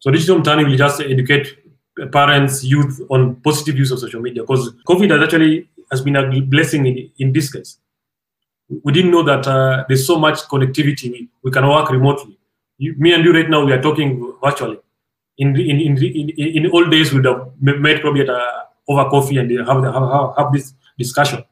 So 0.00 0.10
Digital 0.10 0.40
Mtaani 0.40 0.66
will 0.68 0.76
just 0.76 1.00
educate 1.00 1.58
parents, 2.12 2.62
youth 2.64 3.00
on 3.10 3.36
positive 3.36 3.78
use 3.78 3.90
of 3.90 3.98
social 3.98 4.20
media 4.20 4.42
because 4.42 4.72
COVID 4.86 5.10
has 5.10 5.22
actually 5.22 5.68
has 5.90 6.00
been 6.00 6.16
a 6.16 6.40
blessing 6.40 6.86
in, 6.86 7.10
in 7.18 7.32
this 7.32 7.52
case. 7.52 7.78
We 8.68 8.92
didn't 8.92 9.10
know 9.10 9.22
that 9.22 9.46
uh, 9.46 9.84
there's 9.88 10.06
so 10.06 10.18
much 10.18 10.38
connectivity. 10.42 11.10
We, 11.10 11.28
we 11.42 11.50
can 11.50 11.68
work 11.68 11.90
remotely. 11.90 12.38
You, 12.78 12.94
me 12.98 13.14
and 13.14 13.24
you 13.24 13.32
right 13.32 13.48
now, 13.48 13.64
we 13.64 13.72
are 13.72 13.80
talking 13.80 14.34
virtually 14.42 14.78
in 15.38 15.56
in 15.56 15.80
in, 15.80 15.96
in, 16.02 16.30
in 16.36 16.70
old 16.70 16.90
days 16.90 17.12
we'd 17.12 17.24
have 17.24 17.50
met 17.60 18.00
probably 18.00 18.22
at 18.22 18.28
a, 18.28 18.66
over 18.88 19.08
coffee 19.10 19.38
and 19.38 19.50
have, 19.50 19.84
have 19.84 20.36
have 20.36 20.52
this 20.52 20.72
discussion. 20.98 21.44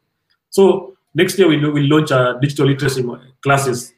So 0.50 0.96
next 1.14 1.38
year 1.38 1.48
we'll, 1.48 1.72
we'll 1.72 1.88
launch 1.88 2.10
a 2.10 2.38
digital 2.40 2.66
literacy 2.66 3.04
classes. 3.42 3.92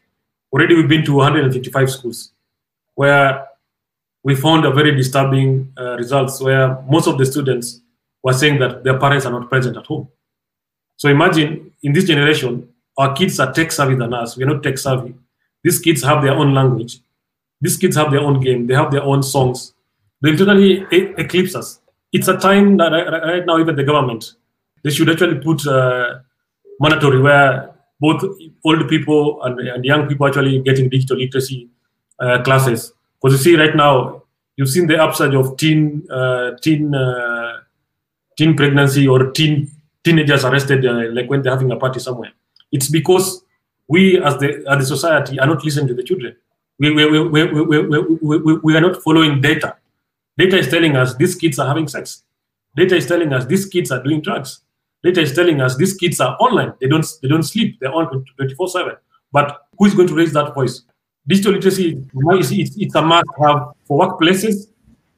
Already 0.53 0.75
we've 0.75 0.89
been 0.89 1.05
to 1.05 1.15
155 1.15 1.91
schools, 1.91 2.33
where 2.95 3.47
we 4.23 4.35
found 4.35 4.65
a 4.65 4.71
very 4.73 4.95
disturbing 4.95 5.73
uh, 5.79 5.97
results 5.97 6.41
where 6.41 6.81
most 6.89 7.07
of 7.07 7.19
the 7.19 7.27
students 7.27 7.81
were 8.23 8.33
saying 8.33 8.59
that 8.59 8.83
their 8.83 8.99
parents 8.99 9.27
are 9.27 9.33
not 9.33 9.49
present 9.49 9.77
at 9.77 9.87
home. 9.87 10.09
So 10.97 11.09
imagine 11.09 11.73
in 11.83 11.93
this 11.93 12.05
generation, 12.05 12.69
our 12.99 13.15
kids 13.15 13.39
are 13.41 13.53
tech 13.53 13.73
savvy 13.73 13.95
than 13.95 14.15
us. 14.15 14.37
We're 14.37 14.47
not 14.47 14.63
tech 14.63 14.79
savvy. 14.79 15.15
These 15.63 15.81
kids 15.81 16.03
have 16.03 16.23
their 16.23 16.35
own 16.35 16.55
language. 16.55 17.01
These 17.61 17.77
kids 17.77 17.97
have 17.97 18.11
their 18.11 18.21
own 18.21 18.41
game. 18.41 18.67
They 18.67 18.75
have 18.75 18.91
their 18.91 19.03
own 19.03 19.23
songs 19.23 19.75
they 20.21 20.35
totally 20.35 20.87
eclipse 20.91 21.55
us. 21.55 21.81
It's 22.13 22.29
a 22.29 22.37
time 22.37 22.77
that 22.79 22.89
right 22.89 23.45
now 23.45 23.59
even 23.59 23.77
the 23.77 23.85
government 23.85 24.33
they 24.83 24.91
should 24.91 25.11
actually 25.11 25.41
put 25.41 25.67
uh, 25.67 26.21
mandatory 26.81 27.21
where 27.21 27.75
both 28.01 28.23
old 28.65 28.89
people 28.89 29.43
and, 29.43 29.59
and, 29.61 29.85
young 29.85 30.07
people 30.07 30.27
actually 30.27 30.61
getting 30.61 30.89
digital 30.89 31.17
literacy 31.17 31.69
uh, 32.21 32.43
classes. 32.43 32.93
Because 33.21 33.39
you 33.39 33.45
see 33.45 33.61
right 33.61 33.75
now 33.75 34.23
you've 34.57 34.69
seen 34.69 34.87
the 34.87 35.03
upsurge 35.03 35.35
of 35.35 35.57
teen 35.57 36.07
uh, 36.11 36.57
teen 36.63 36.95
uh, 36.95 37.61
teen 38.39 38.57
pregnancy 38.57 39.09
or 39.09 39.33
teen 39.33 39.71
teenagers 40.05 40.45
arrested 40.45 40.87
uh, 40.87 41.11
like 41.13 41.29
when 41.29 41.43
they're 41.43 41.53
having 41.53 41.71
a 41.73 41.77
party 41.77 42.01
somewhere. 42.01 42.33
It's 42.73 42.89
because 42.89 43.43
we 43.89 44.23
as 44.23 44.39
the 44.39 44.65
as 44.69 44.79
the 44.79 44.97
society 44.97 45.39
are 45.39 45.47
not 45.47 45.65
listening 45.65 45.89
to 45.89 45.95
the 45.95 46.03
children. 46.03 46.37
We, 46.79 46.91
we, 46.93 47.07
we, 47.09 47.29
we, 47.29 47.63
we, 47.63 47.81
we, 47.81 48.39
we, 48.39 48.55
we 48.59 48.77
are 48.77 48.83
not 48.83 49.03
following 49.03 49.41
data 49.41 49.77
Data 50.39 50.59
is 50.59 50.69
telling 50.69 50.97
us 50.97 51.15
these 51.15 51.35
kids 51.35 51.59
are 51.59 51.67
having 51.67 51.89
sex. 51.89 52.23
Data 52.77 52.97
is 52.97 53.07
telling 53.07 53.33
us 53.33 53.47
these 53.47 53.67
kids 53.67 53.91
are 53.91 54.03
doing 54.03 54.21
drugs. 54.21 54.61
Data 55.03 55.21
is 55.21 55.33
telling 55.33 55.61
us 55.61 55.77
these 55.77 55.95
kids 55.95 56.21
are 56.21 56.37
online. 56.41 56.75
They 56.81 56.89
don't 56.89 57.07
they 57.23 57.29
don't 57.29 57.43
sleep. 57.43 57.79
They're 57.81 57.93
on 57.93 58.25
24/7. 58.39 58.97
But 59.33 59.67
who 59.79 59.87
is 59.87 59.95
going 59.95 60.09
to 60.09 60.15
raise 60.15 60.33
that 60.33 60.55
voice? 60.55 60.83
Digital 61.27 61.53
literacy 61.53 62.03
it's 62.17 62.95
a 62.95 63.03
must 63.03 63.27
have 63.43 63.73
for 63.85 64.07
workplaces, 64.07 64.69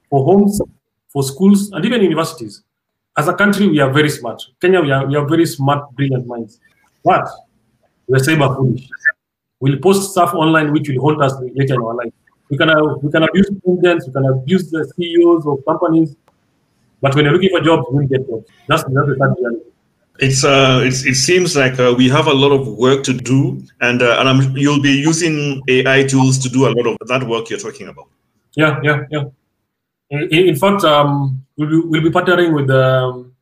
for 0.08 0.24
homes, 0.24 0.60
for 1.08 1.22
schools, 1.22 1.70
and 1.72 1.84
even 1.84 2.02
universities. 2.02 2.62
As 3.16 3.28
a 3.28 3.34
country, 3.34 3.68
we 3.68 3.80
are 3.80 3.92
very 3.92 4.08
smart. 4.08 4.42
Kenya, 4.60 4.80
we 4.80 4.92
are, 4.92 5.04
we 5.04 5.16
are 5.16 5.26
very 5.26 5.44
smart, 5.44 5.90
brilliant 5.96 6.26
minds. 6.26 6.60
But 7.08 7.26
we're 8.06 8.18
cyber 8.18 8.54
foolish. 8.54 8.86
We'll 9.60 9.78
post 9.78 10.12
stuff 10.12 10.34
online 10.34 10.72
which 10.72 10.88
will 10.88 11.00
haunt 11.00 11.22
us 11.22 11.32
later 11.40 11.74
in 11.74 11.82
our 11.82 11.94
life. 11.94 12.12
We 12.50 12.58
can, 12.58 12.68
uh, 12.68 12.96
we 13.02 13.10
can 13.10 13.22
abuse 13.22 13.50
students, 13.60 14.06
we 14.06 14.12
can 14.12 14.26
abuse 14.26 14.70
the 14.70 14.84
CEOs 14.94 15.46
of 15.46 15.64
companies, 15.64 16.16
but 17.00 17.14
when 17.14 17.24
you're 17.24 17.34
looking 17.34 17.50
for 17.50 17.60
jobs, 17.60 17.86
you 17.90 17.96
will 17.96 18.06
get 18.06 18.28
jobs. 18.28 18.46
That's, 18.68 18.82
that's 18.84 19.08
the 19.08 19.16
sad 19.18 19.34
reality. 19.38 19.64
It's 20.20 20.44
uh, 20.44 20.80
it's, 20.84 21.06
it 21.06 21.14
seems 21.14 21.56
like 21.56 21.78
uh, 21.78 21.94
we 21.96 22.08
have 22.10 22.26
a 22.26 22.34
lot 22.34 22.52
of 22.52 22.66
work 22.76 23.04
to 23.04 23.12
do, 23.14 23.62
and 23.80 24.02
uh, 24.02 24.16
and 24.18 24.28
I'm, 24.28 24.56
you'll 24.56 24.82
be 24.82 24.90
using 24.90 25.62
AI 25.68 26.02
tools 26.02 26.38
to 26.40 26.48
do 26.48 26.66
a 26.66 26.72
lot 26.76 26.86
of 26.88 26.96
that 27.06 27.22
work 27.22 27.50
you're 27.50 27.60
talking 27.60 27.86
about. 27.86 28.08
Yeah, 28.56 28.80
yeah, 28.82 29.04
yeah. 29.10 29.24
In, 30.10 30.48
in 30.50 30.56
fact, 30.56 30.82
um, 30.82 31.46
we'll 31.56 31.70
be, 31.70 31.88
we'll 31.88 32.02
be 32.02 32.10
partnering 32.10 32.52
with 32.52 32.66
the 32.66 32.84
um, 32.84 33.32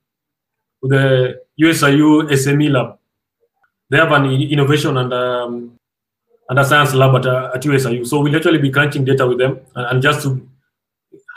with 0.82 0.90
the 0.90 1.40
USIU 1.58 2.28
SME 2.30 2.70
Lab. 2.70 2.98
They 3.90 3.98
have 3.98 4.12
an 4.12 4.26
innovation 4.26 4.96
and 4.96 5.12
um, 5.12 5.78
and 6.48 6.58
a 6.58 6.64
science 6.64 6.94
lab 6.94 7.14
at, 7.16 7.26
uh, 7.26 7.50
at 7.54 7.62
USIU. 7.62 8.06
So 8.06 8.20
we'll 8.20 8.36
actually 8.36 8.58
be 8.58 8.70
crunching 8.70 9.04
data 9.04 9.26
with 9.26 9.38
them 9.38 9.60
and, 9.74 9.86
and 9.86 10.02
just 10.02 10.22
to 10.22 10.48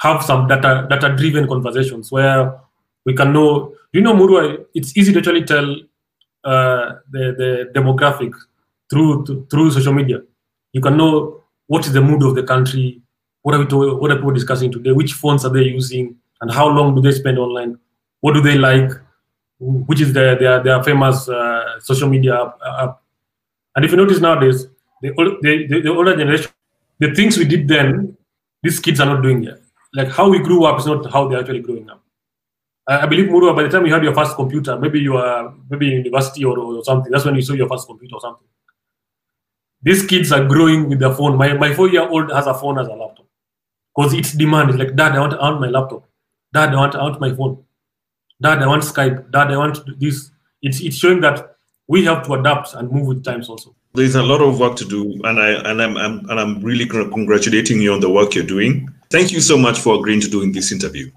have 0.02 0.24
some 0.24 0.48
data 0.48 0.88
data 0.90 1.16
driven 1.16 1.48
conversations 1.48 2.12
where 2.12 2.60
we 3.06 3.14
can 3.14 3.34
know. 3.34 3.74
You 3.92 4.02
know, 4.02 4.14
Murwa, 4.14 4.66
it's 4.76 4.96
easy 4.96 5.12
to 5.14 5.20
actually 5.20 5.44
tell 5.46 5.76
uh, 6.44 6.96
the 7.12 7.34
the 7.38 7.72
demographic 7.74 8.34
through 8.90 9.48
through 9.50 9.72
social 9.72 9.94
media. 9.94 10.22
You 10.74 10.82
can 10.82 10.98
know 10.98 11.44
what 11.68 11.86
is 11.86 11.94
the 11.94 12.02
mood 12.02 12.24
of 12.24 12.36
the 12.36 12.44
country, 12.44 13.02
what 13.44 13.56
are 13.56 13.60
we 13.60 13.66
to, 13.68 13.96
what 13.96 14.12
are 14.12 14.16
people 14.16 14.32
discussing 14.32 14.72
today, 14.72 14.92
which 14.92 15.14
phones 15.14 15.46
are 15.46 15.54
they 15.54 15.64
using, 15.64 16.16
and 16.42 16.52
how 16.52 16.68
long 16.68 16.96
do 16.96 17.02
they 17.02 17.12
spend 17.12 17.38
online, 17.38 17.78
what 18.22 18.34
do 18.34 18.42
they 18.42 18.58
like, 18.58 18.92
which 19.60 20.02
is 20.02 20.14
their 20.14 20.38
their, 20.38 20.64
their 20.64 20.84
famous 20.84 21.28
uh, 21.30 21.80
social 21.80 22.10
media 22.10 22.54
app. 22.66 23.02
And 23.76 23.86
if 23.86 23.92
you 23.92 23.98
notice 23.98 24.20
nowadays, 24.20 24.68
the, 25.02 25.10
the, 25.42 25.68
the, 25.70 25.82
the 25.82 25.90
older 25.90 26.16
generation, 26.16 26.52
the 27.00 27.14
things 27.14 27.38
we 27.38 27.46
did 27.46 27.68
then, 27.68 28.18
these 28.64 28.80
kids 28.80 29.00
are 29.00 29.06
not 29.06 29.22
doing 29.22 29.44
yet. 29.44 29.60
Like 29.94 30.10
how 30.10 30.30
we 30.30 30.40
grew 30.40 30.66
up 30.66 30.80
is 30.80 30.86
not 30.86 31.12
how 31.12 31.28
they're 31.28 31.40
actually 31.40 31.62
growing 31.62 31.90
up. 31.90 32.04
I, 32.88 33.02
I 33.02 33.06
believe 33.06 33.28
Murwa, 33.30 33.56
by 33.56 33.64
the 33.64 33.70
time 33.70 33.86
you 33.86 33.94
had 33.94 34.04
your 34.04 34.14
first 34.16 34.36
computer, 34.36 34.78
maybe 34.78 35.00
you 35.00 35.18
are 35.18 35.54
maybe 35.70 35.88
in 35.88 36.04
university 36.04 36.44
or, 36.44 36.58
or 36.58 36.84
something. 36.84 37.12
That's 37.12 37.26
when 37.26 37.36
you 37.36 37.42
saw 37.42 37.54
your 37.54 37.70
first 37.70 37.88
computer 37.88 38.16
or 38.16 38.22
something. 38.22 38.48
These 39.82 40.06
kids 40.08 40.32
are 40.32 40.46
growing 40.46 40.90
with 40.90 41.00
their 41.00 41.14
phone. 41.14 41.38
My 41.38 41.54
my 41.54 41.74
four 41.74 41.90
year 41.90 42.08
old 42.08 42.32
has 42.32 42.48
a 42.48 42.54
phone 42.54 42.80
as 42.80 42.88
a 42.88 42.94
laptop 42.94 43.26
because 43.96 44.14
its 44.14 44.34
demand 44.34 44.72
is 44.72 44.76
like, 44.76 44.96
Dad, 44.96 45.14
I 45.14 45.20
want, 45.20 45.34
I 45.34 45.50
want 45.50 45.62
my 45.62 45.68
laptop. 45.68 46.04
Dad, 46.54 46.74
I 46.74 46.76
want, 46.76 46.96
I 46.96 47.04
want 47.04 47.22
my 47.22 47.34
phone. 47.34 47.64
Dad, 48.42 48.64
I 48.64 48.68
want 48.68 48.84
Skype. 48.84 49.32
Dad, 49.32 49.52
I 49.52 49.58
want 49.58 50.00
this. 50.00 50.32
It's 50.62 50.82
it's 50.82 50.98
showing 50.98 51.22
that 51.22 51.56
we 51.88 52.06
have 52.06 52.26
to 52.28 52.34
adapt 52.34 52.74
and 52.74 52.92
move 52.92 53.08
with 53.08 53.24
times 53.24 53.50
also 53.50 53.76
there's 53.94 54.16
a 54.16 54.24
lot 54.24 54.42
of 54.42 54.60
work 54.60 54.76
to 54.78 54.86
do, 54.86 55.20
and 55.24 55.40
I 55.40 55.52
and 55.70 55.82
I'm, 55.82 55.98
I'm 55.98 56.30
and 56.30 56.40
I'm 56.40 56.62
really 56.62 56.86
congratulating 56.86 57.82
you 57.82 57.94
on 57.94 58.00
the 58.00 58.10
work 58.10 58.36
you're 58.36 58.46
doing. 58.46 58.90
Thank 59.10 59.32
you 59.32 59.42
so 59.42 59.58
much 59.58 59.80
for 59.80 59.96
agreeing 59.96 60.22
to 60.22 60.30
doing 60.30 60.52
this 60.52 60.72
interview. 60.72 61.12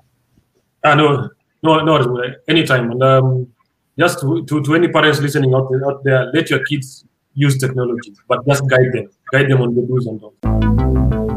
Uh, 0.82 0.94
no, 0.94 1.30
no, 1.62 1.80
no, 1.85 2.24
anytime. 2.48 2.90
And 2.90 3.02
um, 3.02 3.52
just 3.98 4.20
to, 4.20 4.44
to, 4.46 4.62
to 4.62 4.74
any 4.74 4.88
parents 4.88 5.20
listening 5.20 5.54
out 5.54 5.68
there, 5.70 5.87
out 5.87 6.02
there, 6.02 6.32
let 6.32 6.48
your 6.48 6.64
kids 6.64 7.04
use 7.35 7.58
technology, 7.58 8.14
but 8.26 8.44
just 8.46 8.66
guide 8.68 8.92
them, 8.92 9.11
guide 9.30 9.48
them 9.48 9.61
on 9.61 9.74
the 9.74 9.82
do's 9.82 10.06
and 10.06 10.20
don'ts. 10.20 11.31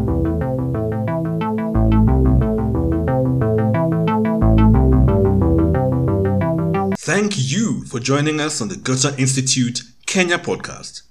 Thank 7.05 7.51
you 7.51 7.83
for 7.83 7.99
joining 7.99 8.39
us 8.41 8.61
on 8.61 8.67
the 8.69 8.75
Goethe 8.75 9.19
Institute 9.19 9.83
Kenya 10.07 10.39
podcast. 10.39 11.03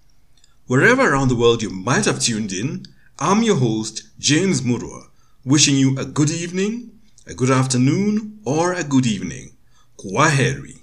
Wherever 0.66 1.08
around 1.08 1.28
the 1.28 1.36
world 1.36 1.62
you 1.62 1.70
might 1.70 2.04
have 2.06 2.18
tuned 2.18 2.52
in, 2.52 2.84
I'm 3.20 3.44
your 3.44 3.54
host, 3.54 4.02
James 4.18 4.62
Murwa, 4.62 5.04
wishing 5.44 5.76
you 5.76 5.96
a 5.96 6.04
good 6.04 6.30
evening, 6.30 6.98
a 7.28 7.34
good 7.34 7.48
afternoon, 7.52 8.40
or 8.44 8.72
a 8.72 8.82
good 8.82 9.06
evening. 9.06 9.56
Kwaheri. 9.96 10.73